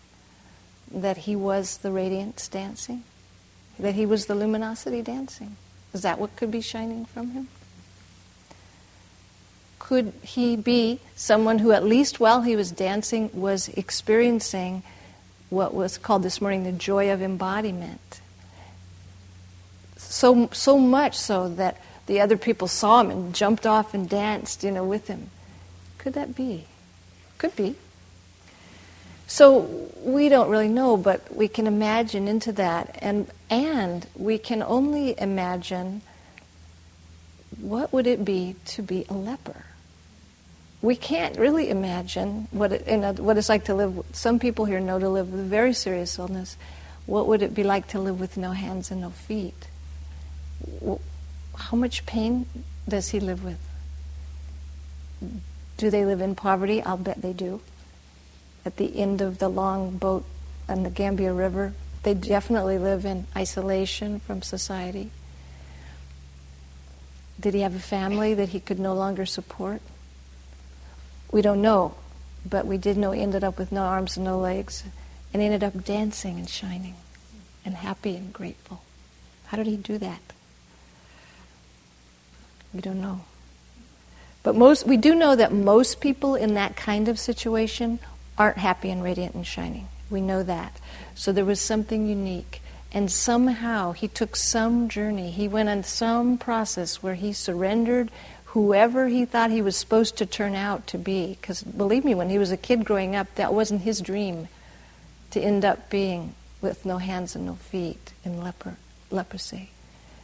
that 0.91 1.17
he 1.17 1.35
was 1.35 1.77
the 1.77 1.91
radiance 1.91 2.47
dancing? 2.47 3.03
That 3.79 3.95
he 3.95 4.05
was 4.05 4.25
the 4.25 4.35
luminosity 4.35 5.01
dancing? 5.01 5.57
Is 5.93 6.01
that 6.01 6.19
what 6.19 6.35
could 6.35 6.51
be 6.51 6.61
shining 6.61 7.05
from 7.05 7.31
him? 7.31 7.47
Could 9.85 10.13
he 10.23 10.55
be 10.55 10.99
someone 11.15 11.59
who, 11.59 11.71
at 11.71 11.83
least 11.83 12.19
while 12.19 12.41
he 12.41 12.55
was 12.55 12.71
dancing, 12.71 13.29
was 13.39 13.67
experiencing 13.69 14.81
what 15.51 15.75
was 15.75 15.99
called 15.99 16.23
this 16.23 16.41
morning 16.41 16.63
the 16.63 16.71
joy 16.71 17.11
of 17.11 17.21
embodiment? 17.21 18.19
So, 19.95 20.49
so 20.51 20.79
much 20.79 21.15
so 21.15 21.49
that 21.49 21.79
the 22.07 22.19
other 22.19 22.35
people 22.35 22.67
saw 22.67 23.01
him 23.01 23.11
and 23.11 23.35
jumped 23.35 23.67
off 23.67 23.93
and 23.93 24.09
danced, 24.09 24.63
you 24.63 24.71
know, 24.71 24.83
with 24.83 25.07
him. 25.07 25.29
Could 25.99 26.13
that 26.13 26.35
be? 26.35 26.65
Could 27.37 27.55
be. 27.55 27.75
So 29.27 29.91
we 30.01 30.29
don't 30.29 30.49
really 30.49 30.67
know, 30.67 30.97
but 30.97 31.31
we 31.31 31.47
can 31.47 31.67
imagine 31.67 32.27
into 32.27 32.51
that, 32.53 32.97
and 33.03 33.29
and 33.51 34.07
we 34.15 34.39
can 34.39 34.63
only 34.63 35.13
imagine 35.19 36.01
what 37.61 37.93
would 37.93 38.07
it 38.07 38.25
be 38.25 38.55
to 38.65 38.81
be 38.81 39.05
a 39.09 39.13
leper. 39.13 39.65
We 40.81 40.95
can't 40.95 41.37
really 41.37 41.69
imagine 41.69 42.47
what 42.51 42.71
it, 42.71 43.19
what 43.19 43.37
it's 43.37 43.49
like 43.49 43.65
to 43.65 43.73
live. 43.73 44.05
Some 44.13 44.39
people 44.39 44.65
here 44.65 44.79
know 44.79 44.99
to 44.99 45.09
live 45.09 45.31
with 45.31 45.41
a 45.41 45.43
very 45.43 45.73
serious 45.73 46.19
illness. 46.19 46.57
What 47.05 47.27
would 47.27 47.41
it 47.41 47.53
be 47.53 47.63
like 47.63 47.87
to 47.89 47.99
live 47.99 48.19
with 48.19 48.37
no 48.37 48.51
hands 48.51 48.91
and 48.91 49.01
no 49.01 49.09
feet? 49.09 49.67
How 51.55 51.77
much 51.77 52.05
pain 52.05 52.45
does 52.87 53.09
he 53.09 53.19
live 53.19 53.43
with? 53.43 53.59
Do 55.77 55.89
they 55.89 56.05
live 56.05 56.21
in 56.21 56.35
poverty? 56.35 56.81
I'll 56.81 56.97
bet 56.97 57.21
they 57.21 57.33
do. 57.33 57.61
At 58.65 58.77
the 58.77 58.99
end 58.99 59.21
of 59.21 59.39
the 59.39 59.49
long 59.49 59.97
boat 59.97 60.25
on 60.67 60.83
the 60.83 60.89
Gambia 60.89 61.33
River, 61.33 61.73
they 62.03 62.13
definitely 62.13 62.77
live 62.77 63.05
in 63.05 63.27
isolation 63.35 64.19
from 64.19 64.41
society. 64.41 65.11
Did 67.39 67.53
he 67.53 67.61
have 67.61 67.75
a 67.75 67.79
family 67.79 68.33
that 68.33 68.49
he 68.49 68.59
could 68.59 68.79
no 68.79 68.93
longer 68.93 69.25
support? 69.25 69.81
We 71.31 71.41
don't 71.41 71.61
know, 71.61 71.95
but 72.49 72.65
we 72.65 72.77
did 72.77 72.97
know 72.97 73.11
he 73.11 73.21
ended 73.21 73.43
up 73.43 73.57
with 73.57 73.71
no 73.71 73.81
arms 73.81 74.17
and 74.17 74.25
no 74.25 74.39
legs 74.39 74.83
and 75.33 75.41
ended 75.41 75.63
up 75.63 75.83
dancing 75.83 76.37
and 76.37 76.49
shining 76.49 76.95
and 77.65 77.75
happy 77.75 78.15
and 78.15 78.31
grateful. 78.31 78.81
How 79.47 79.57
did 79.57 79.67
he 79.67 79.77
do 79.77 79.97
that? 79.97 80.21
We 82.73 82.81
don't 82.81 83.01
know. 83.01 83.21
But 84.43 84.55
most, 84.55 84.85
we 84.85 84.97
do 84.97 85.15
know 85.15 85.35
that 85.35 85.51
most 85.51 85.99
people 85.99 86.35
in 86.35 86.53
that 86.53 86.75
kind 86.75 87.07
of 87.07 87.17
situation 87.17 87.99
aren't 88.37 88.57
happy 88.57 88.91
and 88.91 89.03
radiant 89.03 89.33
and 89.33 89.45
shining. 89.45 89.87
We 90.09 90.21
know 90.21 90.43
that. 90.43 90.79
So 91.15 91.31
there 91.31 91.45
was 91.45 91.59
something 91.59 92.07
unique. 92.07 92.61
And 92.91 93.11
somehow 93.11 93.93
he 93.93 94.07
took 94.07 94.35
some 94.35 94.87
journey. 94.87 95.31
He 95.31 95.47
went 95.47 95.67
on 95.69 95.83
some 95.83 96.37
process 96.37 97.01
where 97.01 97.15
he 97.15 97.33
surrendered 97.33 98.11
whoever 98.55 99.09
he 99.09 99.25
thought 99.25 99.51
he 99.51 99.61
was 99.61 99.75
supposed 99.75 100.15
to 100.15 100.25
turn 100.25 100.55
out 100.55 100.87
to 100.87 100.97
be. 100.97 101.37
Because 101.41 101.61
believe 101.61 102.05
me, 102.05 102.15
when 102.15 102.29
he 102.29 102.37
was 102.37 102.53
a 102.53 102.57
kid 102.57 102.85
growing 102.85 103.13
up, 103.13 103.27
that 103.35 103.53
wasn't 103.53 103.81
his 103.81 103.99
dream 103.99 104.47
to 105.31 105.41
end 105.41 105.65
up 105.65 105.89
being 105.89 106.33
with 106.61 106.85
no 106.85 106.97
hands 106.97 107.35
and 107.35 107.45
no 107.45 107.55
feet 107.55 108.13
in 108.23 108.41
leper, 108.41 108.77
leprosy. 109.11 109.71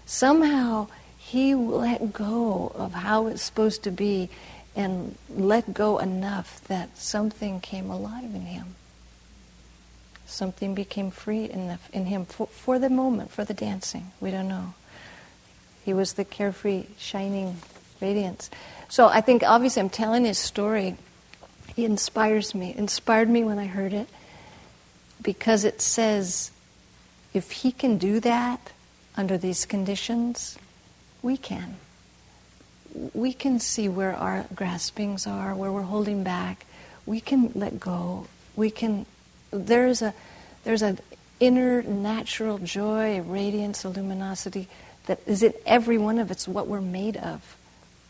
Somehow 0.05 0.87
he 1.17 1.53
let 1.53 2.13
go 2.13 2.71
of 2.73 2.93
how 2.93 3.27
it's 3.27 3.41
supposed 3.41 3.83
to 3.83 3.91
be 3.91 4.29
and 4.77 5.17
let 5.29 5.73
go 5.73 5.97
enough 5.97 6.63
that 6.69 6.97
something 6.97 7.59
came 7.59 7.89
alive 7.89 8.33
in 8.33 8.45
him. 8.45 8.75
Something 10.25 10.73
became 10.73 11.11
free 11.11 11.43
in, 11.43 11.77
in 11.91 12.05
him 12.05 12.23
for, 12.23 12.47
for 12.47 12.79
the 12.79 12.89
moment, 12.89 13.29
for 13.29 13.43
the 13.43 13.53
dancing. 13.53 14.13
We 14.21 14.31
don't 14.31 14.47
know. 14.47 14.73
He 15.83 15.93
was 15.93 16.13
the 16.13 16.23
carefree, 16.23 16.85
shining 16.97 17.57
radiance. 18.01 18.49
So 18.89 19.07
I 19.07 19.21
think, 19.21 19.43
obviously, 19.43 19.81
I'm 19.81 19.89
telling 19.89 20.25
his 20.25 20.37
story. 20.37 20.97
He 21.75 21.85
inspires 21.85 22.53
me. 22.53 22.73
Inspired 22.75 23.29
me 23.29 23.43
when 23.43 23.59
I 23.59 23.67
heard 23.67 23.93
it 23.93 24.07
because 25.21 25.63
it 25.63 25.81
says 25.81 26.51
if 27.33 27.51
he 27.51 27.71
can 27.71 27.97
do 27.97 28.19
that 28.19 28.71
under 29.15 29.37
these 29.37 29.65
conditions, 29.65 30.57
we 31.21 31.37
can. 31.37 31.77
We 33.13 33.33
can 33.33 33.59
see 33.59 33.87
where 33.87 34.13
our 34.13 34.45
graspings 34.53 35.25
are, 35.25 35.55
where 35.55 35.71
we're 35.71 35.83
holding 35.83 36.23
back. 36.23 36.65
We 37.05 37.21
can 37.21 37.51
let 37.55 37.79
go. 37.79 38.27
We 38.55 38.69
can. 38.69 39.05
There's 39.51 40.01
a 40.01 40.13
there's 40.63 40.81
an 40.81 40.99
inner 41.39 41.81
natural 41.83 42.57
joy, 42.57 43.21
radiance, 43.21 43.85
luminosity 43.85 44.67
that 45.05 45.19
is 45.25 45.41
in 45.41 45.53
every 45.65 45.97
one 45.97 46.19
of 46.19 46.31
us. 46.31 46.47
What 46.47 46.67
we're 46.67 46.81
made 46.81 47.17
of. 47.17 47.55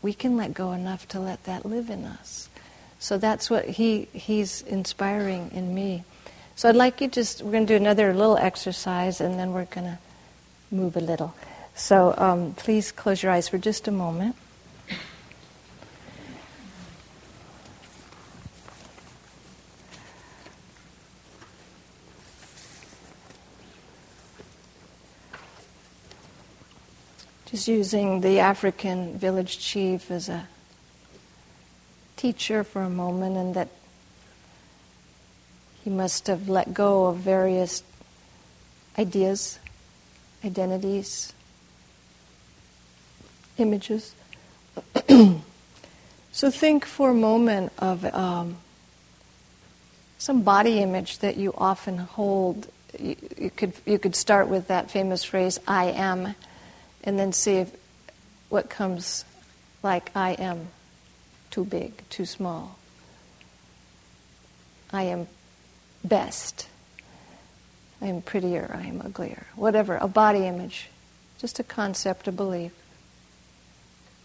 We 0.02 0.12
can 0.12 0.36
let 0.36 0.52
go 0.52 0.72
enough 0.72 1.08
to 1.08 1.20
let 1.20 1.44
that 1.44 1.64
live 1.64 1.88
in 1.88 2.04
us. 2.04 2.48
So 2.98 3.18
that's 3.18 3.48
what 3.48 3.64
he 3.64 4.08
he's 4.12 4.62
inspiring 4.62 5.50
in 5.54 5.74
me. 5.74 6.04
So 6.54 6.68
I'd 6.68 6.76
like 6.76 7.00
you 7.00 7.08
just 7.08 7.42
we're 7.42 7.52
going 7.52 7.66
to 7.66 7.72
do 7.72 7.76
another 7.76 8.12
little 8.12 8.36
exercise, 8.36 9.20
and 9.20 9.38
then 9.38 9.52
we're 9.52 9.64
going 9.64 9.86
to 9.86 9.98
move 10.70 10.96
a 10.96 11.00
little. 11.00 11.34
So 11.74 12.14
um, 12.18 12.52
please 12.54 12.92
close 12.92 13.22
your 13.22 13.32
eyes 13.32 13.48
for 13.48 13.58
just 13.58 13.88
a 13.88 13.90
moment. 13.90 14.36
Just 27.52 27.68
using 27.68 28.22
the 28.22 28.38
African 28.40 29.18
village 29.18 29.58
chief 29.58 30.10
as 30.10 30.30
a 30.30 30.48
teacher 32.16 32.64
for 32.64 32.80
a 32.80 32.88
moment, 32.88 33.36
and 33.36 33.54
that 33.54 33.68
he 35.84 35.90
must 35.90 36.28
have 36.28 36.48
let 36.48 36.72
go 36.72 37.08
of 37.08 37.18
various 37.18 37.82
ideas, 38.98 39.58
identities, 40.42 41.34
images. 43.58 44.14
so 46.32 46.50
think 46.50 46.86
for 46.86 47.10
a 47.10 47.14
moment 47.14 47.70
of 47.78 48.02
um, 48.14 48.56
some 50.16 50.40
body 50.40 50.80
image 50.80 51.18
that 51.18 51.36
you 51.36 51.52
often 51.58 51.98
hold. 51.98 52.68
You, 52.98 53.14
you, 53.36 53.50
could 53.50 53.74
you 53.84 53.98
could 53.98 54.16
start 54.16 54.48
with 54.48 54.68
that 54.68 54.90
famous 54.90 55.22
phrase 55.22 55.60
"I 55.68 55.90
am," 55.90 56.34
and 57.04 57.18
then 57.18 57.32
see 57.32 57.56
if 57.56 57.70
what 58.48 58.70
comes 58.70 59.24
like 59.82 60.10
"I 60.14 60.32
am," 60.32 60.68
too 61.50 61.64
big, 61.64 62.08
too 62.08 62.24
small. 62.24 62.78
I 64.92 65.04
am 65.04 65.26
best. 66.04 66.68
I 68.00 68.06
am 68.06 68.20
prettier. 68.20 68.70
I 68.76 68.86
am 68.86 69.00
uglier. 69.00 69.46
Whatever, 69.54 69.96
a 69.96 70.08
body 70.08 70.46
image, 70.46 70.88
just 71.38 71.58
a 71.58 71.62
concept, 71.62 72.28
a 72.28 72.32
belief. 72.32 72.72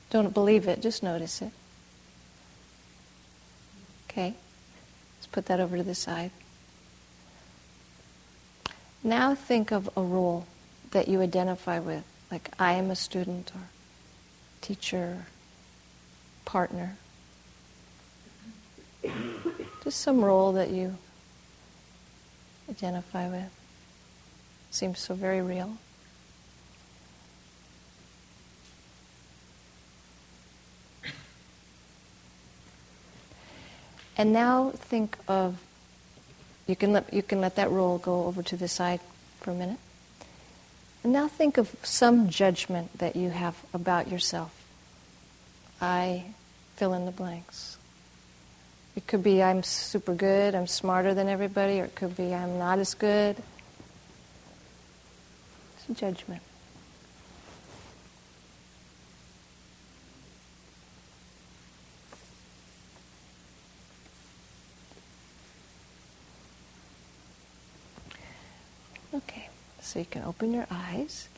Don't 0.09 0.33
believe 0.33 0.67
it, 0.67 0.81
just 0.81 1.03
notice 1.03 1.41
it. 1.41 1.51
Okay? 4.09 4.33
Let's 5.17 5.27
put 5.27 5.45
that 5.45 5.59
over 5.59 5.77
to 5.77 5.83
the 5.83 5.95
side. 5.95 6.31
Now 9.03 9.35
think 9.35 9.71
of 9.71 9.89
a 9.95 10.01
role 10.01 10.47
that 10.91 11.07
you 11.07 11.21
identify 11.21 11.79
with, 11.79 12.03
like 12.31 12.49
I 12.59 12.73
am 12.73 12.91
a 12.91 12.95
student 12.95 13.51
or 13.55 13.61
teacher, 14.61 15.25
partner. 16.45 16.97
Just 19.83 20.01
some 20.01 20.23
role 20.23 20.51
that 20.53 20.69
you 20.69 20.97
identify 22.69 23.29
with. 23.29 23.49
Seems 24.71 24.99
so 24.99 25.13
very 25.13 25.41
real. 25.41 25.77
And 34.17 34.33
now 34.33 34.71
think 34.71 35.15
of, 35.27 35.61
you 36.65 36.75
can 36.75 36.91
let, 36.91 37.13
you 37.13 37.21
can 37.21 37.39
let 37.39 37.55
that 37.55 37.69
role 37.69 37.99
go 37.99 38.25
over 38.25 38.41
to 38.41 38.57
the 38.57 38.67
side 38.67 38.99
for 39.39 39.51
a 39.51 39.53
minute. 39.53 39.77
And 41.03 41.13
now 41.13 41.27
think 41.27 41.57
of 41.57 41.75
some 41.83 42.29
judgment 42.29 42.97
that 42.97 43.15
you 43.15 43.29
have 43.29 43.55
about 43.73 44.09
yourself. 44.11 44.53
I 45.79 46.25
fill 46.75 46.93
in 46.93 47.05
the 47.05 47.11
blanks. 47.11 47.77
It 48.95 49.05
could 49.05 49.21
be 49.21 49.43
I'm 49.43 49.61
super 49.61 50.15
good, 50.15 50.55
I'm 50.55 50.65
smarter 50.65 51.13
than 51.13 51.29
everybody, 51.29 51.79
or 51.79 51.85
it 51.85 51.93
could 51.93 52.17
be 52.17 52.33
I'm 52.33 52.57
not 52.57 52.79
as 52.79 52.95
good. 52.95 53.37
It's 55.77 55.89
a 55.89 55.93
judgment. 55.93 56.41
Okay, 69.13 69.47
so 69.87 69.99
you 69.99 70.05
can 70.05 70.23
open 70.23 70.53
your 70.53 70.67
eyes, 70.69 71.29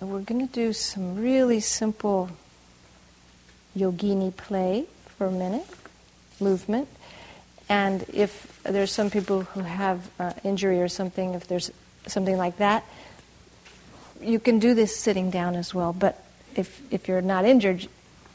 and 0.00 0.10
we're 0.10 0.20
going 0.20 0.44
to 0.46 0.52
do 0.52 0.72
some 0.72 1.14
really 1.14 1.60
simple 1.60 2.28
yogini 3.76 4.36
play 4.36 4.86
for 5.16 5.26
a 5.26 5.30
minute, 5.30 5.66
movement. 6.40 6.88
And 7.68 8.04
if 8.12 8.60
there's 8.64 8.90
some 8.90 9.10
people 9.10 9.42
who 9.42 9.60
have 9.60 10.10
uh, 10.18 10.32
injury 10.42 10.82
or 10.82 10.88
something, 10.88 11.34
if 11.34 11.46
there's 11.46 11.70
something 12.08 12.36
like 12.36 12.56
that, 12.56 12.84
you 14.20 14.40
can 14.40 14.58
do 14.58 14.74
this 14.74 14.96
sitting 14.96 15.30
down 15.30 15.54
as 15.54 15.72
well. 15.72 15.92
But 15.92 16.20
if, 16.56 16.82
if 16.90 17.06
you're 17.06 17.22
not 17.22 17.44
injured, 17.44 17.86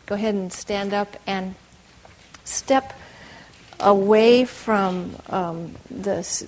go 0.05 0.15
ahead 0.15 0.35
and 0.35 0.53
stand 0.53 0.93
up 0.93 1.17
and 1.27 1.55
step 2.45 2.97
away 3.81 4.45
from 4.45 5.17
um, 5.27 5.75
this, 5.91 6.45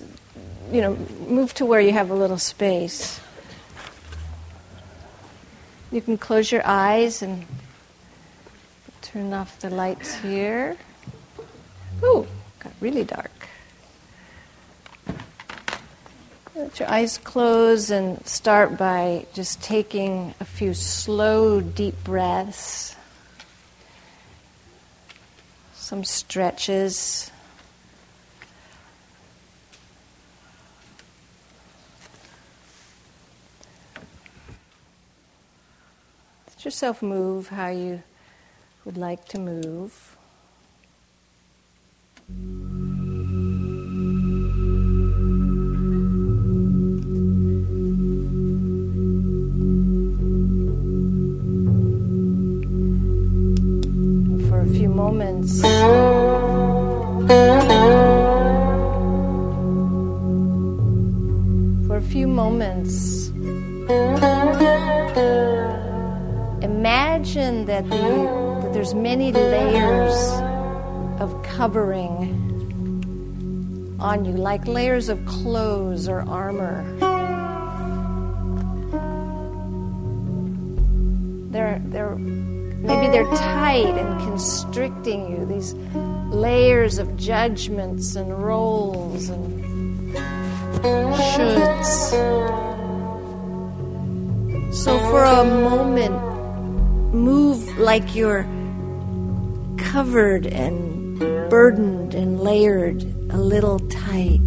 you 0.70 0.80
know, 0.80 0.96
move 1.28 1.54
to 1.54 1.64
where 1.64 1.80
you 1.80 1.92
have 1.92 2.10
a 2.10 2.14
little 2.14 2.38
space. 2.38 3.20
You 5.92 6.00
can 6.00 6.18
close 6.18 6.50
your 6.50 6.66
eyes 6.66 7.22
and 7.22 7.46
turn 9.02 9.32
off 9.32 9.58
the 9.60 9.70
lights 9.70 10.14
here. 10.16 10.76
Ooh, 12.02 12.26
got 12.58 12.72
really 12.80 13.04
dark. 13.04 13.30
Let 16.54 16.80
your 16.80 16.90
eyes 16.90 17.18
close 17.18 17.90
and 17.90 18.26
start 18.26 18.78
by 18.78 19.26
just 19.34 19.62
taking 19.62 20.34
a 20.40 20.44
few 20.44 20.74
slow, 20.74 21.60
deep 21.60 22.02
breaths. 22.02 22.96
Some 25.74 26.02
stretches. 26.02 27.30
Yourself 36.66 37.00
move 37.00 37.50
how 37.50 37.68
you 37.68 38.02
would 38.84 38.98
like 38.98 39.24
to 39.24 39.38
move. 39.38 40.15
Imagine 67.36 67.66
that, 67.66 67.84
the, 67.90 68.62
that 68.62 68.72
there's 68.72 68.94
many 68.94 69.30
layers 69.30 70.16
of 71.20 71.42
covering 71.42 72.32
on 74.00 74.24
you, 74.24 74.32
like 74.32 74.66
layers 74.66 75.08
of 75.10 75.24
clothes 75.26 76.08
or 76.08 76.20
armor. 76.22 76.82
They're, 81.50 81.82
they're, 81.86 82.16
maybe 82.16 83.08
they're 83.08 83.30
tight 83.36 83.86
and 83.86 84.20
constricting 84.20 85.30
you, 85.30 85.44
these 85.46 85.74
layers 86.34 86.98
of 86.98 87.16
judgments 87.16 88.16
and 88.16 88.42
roles 88.42 89.28
and 89.28 90.14
shoulds. 90.82 92.12
So 94.74 94.98
for 95.10 95.24
a 95.24 95.44
moment, 95.44 96.25
like 97.76 98.14
you're 98.14 98.46
covered 99.78 100.46
and 100.46 101.18
burdened 101.50 102.14
and 102.14 102.40
layered 102.40 103.02
a 103.30 103.38
little 103.38 103.78
tight. 103.88 104.40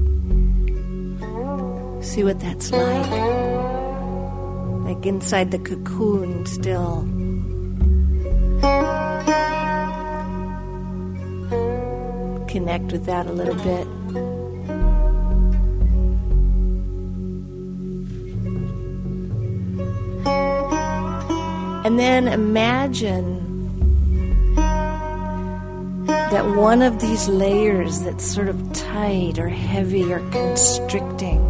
See 2.02 2.24
what 2.24 2.40
that's 2.40 2.72
like. 2.72 3.12
Like 4.86 5.06
inside 5.06 5.52
the 5.52 5.60
cocoon 5.60 6.46
still. 6.46 7.02
Connect 12.48 12.92
with 12.92 13.06
that 13.06 13.28
a 13.28 13.32
little 13.32 13.56
bit. 13.56 13.88
Then 22.00 22.30
imagine 22.30 23.76
that 26.06 26.46
one 26.56 26.82
of 26.82 27.02
these 27.02 27.28
layers 27.28 28.04
that's 28.04 28.24
sort 28.24 28.48
of 28.48 28.72
tight 28.72 29.38
or 29.38 29.50
heavy 29.50 30.14
or 30.14 30.20
constricting 30.30 31.42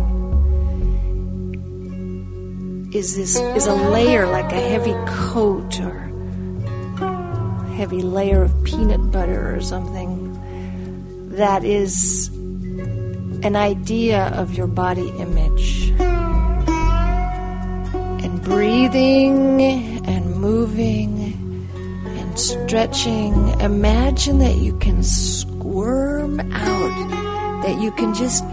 is 2.92 3.16
this 3.16 3.38
is 3.38 3.68
a 3.68 3.76
layer 3.76 4.26
like 4.26 4.52
a 4.52 4.70
heavy 4.70 4.96
coat 5.06 5.80
or 5.82 6.12
heavy 7.76 8.02
layer 8.02 8.42
of 8.42 8.64
peanut 8.64 9.12
butter 9.12 9.56
or 9.56 9.62
something 9.62 10.34
that 11.36 11.64
is 11.64 12.30
an 13.44 13.56
idea 13.56 14.30
of 14.30 14.56
your 14.56 14.66
body 14.66 15.10
image. 15.20 15.94
And 18.22 18.44
breathing 18.44 19.99
moving 20.40 21.68
and 22.06 22.40
stretching, 22.40 23.34
imagine 23.60 24.40
that 24.40 24.56
you 24.56 24.78
can 24.78 25.04
squirm 25.04 26.40
out, 26.40 27.64
that 27.64 27.82
you 27.82 27.92
can 27.92 28.14
just 28.14 28.44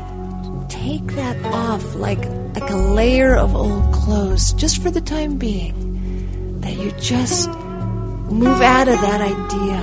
take 0.68 1.06
that 1.12 1.36
off 1.46 1.94
like, 1.94 2.24
like 2.54 2.68
a 2.70 2.76
layer 2.76 3.36
of 3.36 3.54
old 3.54 3.94
clothes, 3.94 4.52
just 4.54 4.82
for 4.82 4.90
the 4.90 5.00
time 5.00 5.36
being. 5.38 6.60
That 6.60 6.76
you 6.76 6.90
just 7.00 7.48
move 7.48 8.60
out 8.60 8.88
of 8.88 9.00
that 9.00 9.20
idea, 9.20 9.80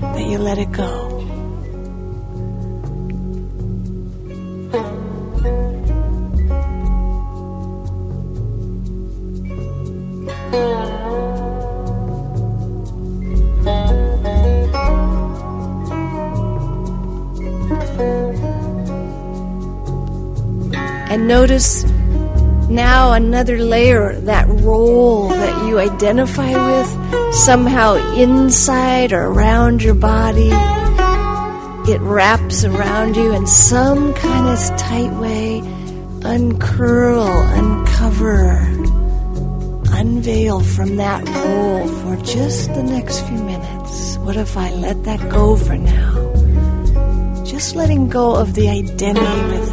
that 0.00 0.26
you 0.26 0.38
let 0.38 0.56
it 0.58 0.72
go. 0.72 1.19
Notice 21.30 21.84
now 22.68 23.12
another 23.12 23.56
layer, 23.58 24.18
that 24.22 24.48
role 24.48 25.28
that 25.28 25.68
you 25.68 25.78
identify 25.78 26.50
with, 26.50 27.34
somehow 27.34 27.94
inside 28.16 29.12
or 29.12 29.26
around 29.26 29.80
your 29.80 29.94
body. 29.94 30.50
It 31.88 32.00
wraps 32.00 32.64
around 32.64 33.14
you 33.14 33.32
in 33.32 33.46
some 33.46 34.12
kind 34.14 34.48
of 34.48 34.58
tight 34.76 35.12
way. 35.20 35.60
Uncurl, 36.22 37.30
uncover, 37.60 38.58
unveil 40.00 40.58
from 40.58 40.96
that 40.96 41.22
role 41.28 41.86
for 41.86 42.16
just 42.24 42.74
the 42.74 42.82
next 42.82 43.20
few 43.28 43.38
minutes. 43.38 44.18
What 44.18 44.36
if 44.36 44.56
I 44.56 44.72
let 44.72 45.04
that 45.04 45.30
go 45.30 45.56
for 45.56 45.76
now? 45.76 47.44
Just 47.44 47.76
letting 47.76 48.08
go 48.08 48.34
of 48.34 48.54
the 48.54 48.68
identity 48.68 49.42
with 49.52 49.69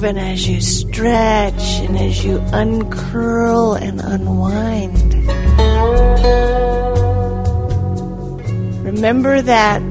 move 0.00 0.16
and 0.16 0.18
as 0.18 0.48
you 0.48 0.62
stretch 0.62 1.80
and 1.80 1.98
as 1.98 2.24
you 2.24 2.38
uncurl 2.52 3.74
and 3.74 4.00
unwind, 4.00 5.12
remember 8.82 9.42
that 9.42 9.82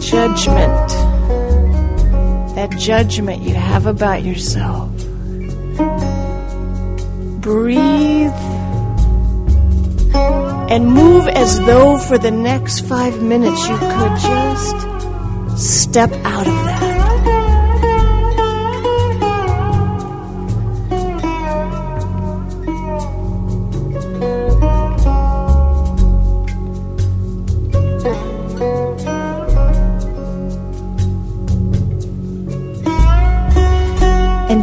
judgment, 0.00 0.88
that 2.56 2.74
judgment 2.76 3.42
you 3.42 3.54
have 3.54 3.86
about 3.86 4.24
yourself. 4.24 4.90
Breathe 7.40 8.32
and 10.72 10.90
move 10.90 11.28
as 11.28 11.60
though 11.60 11.98
for 11.98 12.18
the 12.18 12.32
next 12.32 12.80
five 12.80 13.22
minutes 13.22 13.68
you 13.68 13.76
could 13.78 14.18
just 14.18 14.76
step 15.56 16.10
out 16.24 16.48
of 16.48 16.54
that. 16.64 16.91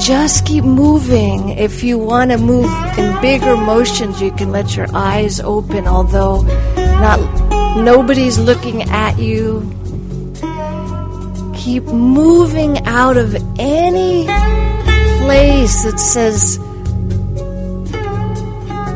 Just 0.10 0.44
keep 0.44 0.64
moving. 0.64 1.50
If 1.50 1.84
you 1.84 2.00
want 2.00 2.32
to 2.32 2.40
move 2.40 2.66
in 2.98 3.22
bigger 3.22 3.56
motions, 3.56 4.20
you 4.20 4.32
can 4.32 4.52
let 4.52 4.76
your 4.76 4.88
eyes 4.92 5.40
open, 5.40 5.86
although 5.86 6.42
not 7.06 7.20
nobody's 7.78 8.40
looking 8.40 8.82
at 8.90 9.20
you. 9.20 9.62
Keep 11.54 11.84
moving 11.84 12.84
out 12.88 13.18
of 13.18 13.36
any 13.60 14.26
place 15.22 15.84
that 15.84 16.00
says, 16.00 16.58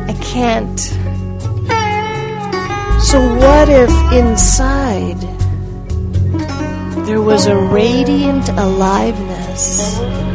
I 0.10 0.18
can't. 0.20 0.80
So, 3.04 3.20
what 3.36 3.70
if 3.70 3.94
inside 4.14 5.22
there 7.06 7.22
was 7.22 7.46
a 7.46 7.56
radiant 7.56 8.50
aliveness 8.50 10.33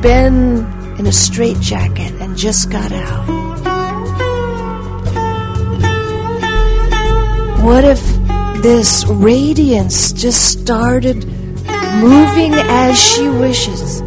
been 0.00 0.66
in 0.98 1.06
a 1.06 1.12
straitjacket 1.12 2.12
and 2.20 2.36
just 2.36 2.70
got 2.70 2.92
out? 2.92 3.26
What 7.64 7.84
if 7.84 8.02
this 8.62 9.04
radiance 9.06 10.12
just 10.12 10.60
started 10.60 11.24
moving 12.00 12.54
as 12.54 12.98
she 12.98 13.28
wishes? 13.28 14.02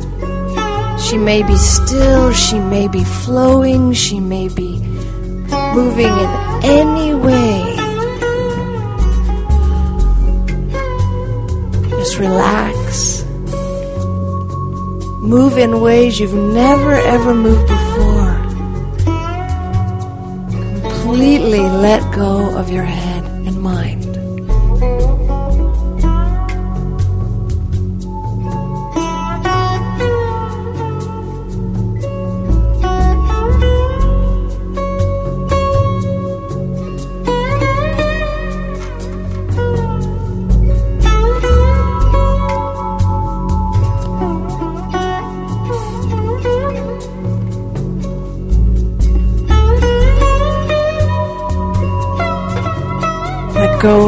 She 1.08 1.18
may 1.18 1.44
be 1.44 1.58
still, 1.58 2.32
she 2.32 2.60
may 2.60 2.88
be 2.88 3.04
flowing, 3.04 3.94
she 3.94 4.20
may 4.20 4.48
be 4.48 4.80
moving 5.74 6.06
in 6.08 6.30
any 6.64 7.14
way. 7.14 7.76
Just 12.00 12.18
relax. 12.18 13.21
Move 15.22 15.60
in 15.60 15.82
ways 15.82 16.20
you've 16.20 16.34
never 16.34 16.94
ever 16.94 17.36
moved 17.36 17.68
before. 17.68 18.34
Completely 20.82 21.60
let 21.60 22.02
go 22.12 22.58
of 22.58 22.72
your 22.72 22.84
head 22.84 23.11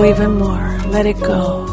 even 0.05 0.33
more. 0.37 0.77
Let 0.87 1.05
it 1.05 1.19
go. 1.19 1.65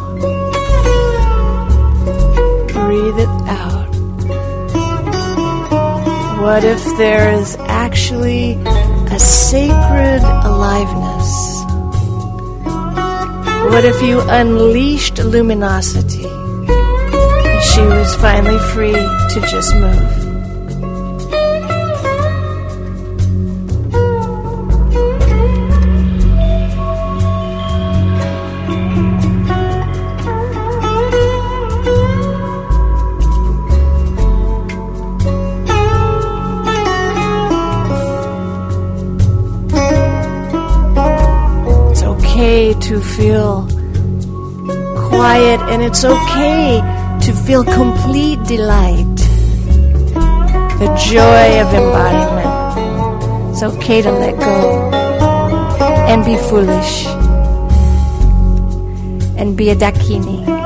Breathe 2.73 3.19
it 3.19 3.35
out. 3.49 3.91
What 6.43 6.65
if 6.65 6.83
there 6.97 7.33
is 7.33 7.57
actually 7.61 8.53
a 9.11 9.19
sacred 9.19 10.23
aliveness? 10.45 11.31
What 13.73 13.85
if 13.85 14.01
you 14.03 14.21
unleashed 14.23 15.19
luminosity? 15.19 16.29
She 17.71 17.83
was 17.83 18.15
finally 18.17 18.59
free 18.73 18.93
to 18.93 19.47
just 19.51 19.75
move. 19.75 20.20
To 42.75 43.01
feel 43.01 43.67
quiet 45.09 45.61
and 45.71 45.83
it's 45.83 46.05
okay 46.05 46.81
to 47.23 47.33
feel 47.33 47.65
complete 47.65 48.43
delight. 48.45 49.17
The 50.79 50.89
joy 51.11 51.61
of 51.61 51.75
embodiment. 51.75 53.51
It's 53.51 53.63
okay 53.63 54.03
to 54.03 54.13
let 54.13 54.39
go 54.39 54.91
and 56.11 56.25
be 56.25 56.37
foolish 56.37 57.07
and 59.37 59.57
be 59.57 59.71
a 59.71 59.77
dakini. 59.77 60.60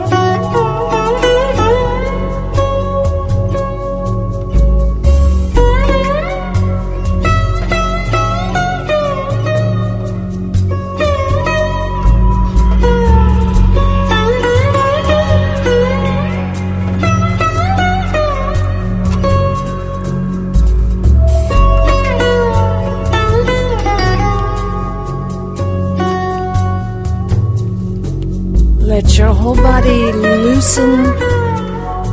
Loosen, 30.64 31.04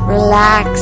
relax. 0.08 0.82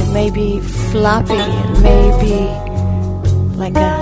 It 0.00 0.12
may 0.12 0.30
be 0.30 0.60
floppy, 0.60 1.34
it 1.34 1.80
may 1.82 2.04
be 2.22 3.58
like 3.58 3.76
a 3.76 3.93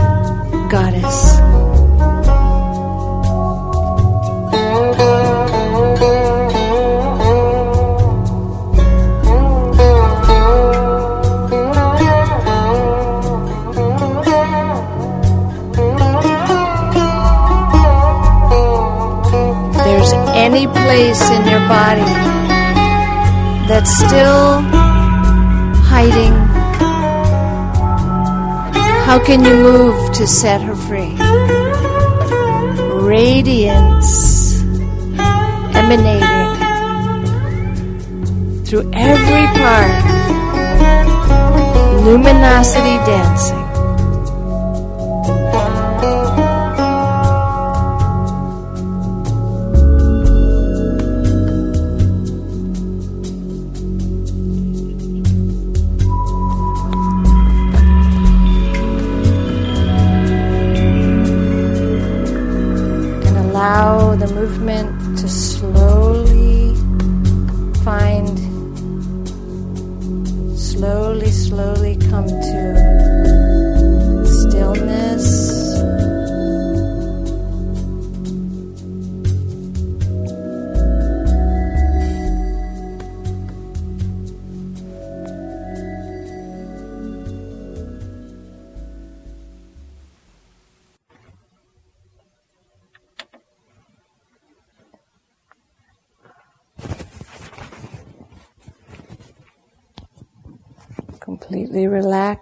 place 20.92 21.30
in 21.30 21.42
your 21.48 21.64
body 21.68 22.12
that's 23.66 23.92
still 23.96 24.60
hiding, 25.90 26.34
how 29.06 29.18
can 29.24 29.42
you 29.42 29.54
move 29.54 30.12
to 30.12 30.26
set 30.26 30.60
her 30.60 30.76
free? 30.86 31.14
Radiance 33.16 34.60
emanating 35.80 36.50
through 38.66 38.84
every 38.92 39.46
part, 39.60 39.96
luminosity 42.04 42.96
dancing. 43.10 43.61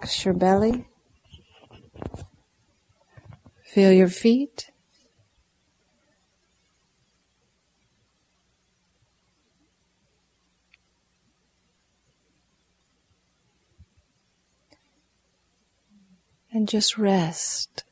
Relax 0.01 0.25
your 0.25 0.35
belly. 0.35 0.87
Feel 3.65 3.93
your 3.93 4.09
feet. 4.09 4.71
And 16.53 16.69
just 16.69 16.99
rest 16.99 17.85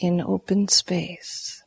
in 0.00 0.22
open 0.22 0.68
space. 0.68 1.61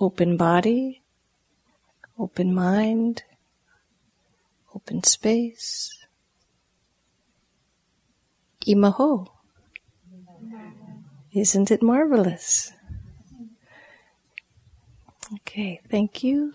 Open 0.00 0.36
body, 0.36 1.02
open 2.18 2.54
mind, 2.54 3.24
open 4.74 5.02
space. 5.02 5.90
Emaho. 8.66 9.26
Isn't 11.32 11.70
it 11.70 11.82
marvelous? 11.82 12.72
Okay, 15.34 15.80
thank 15.90 16.22
you. 16.22 16.54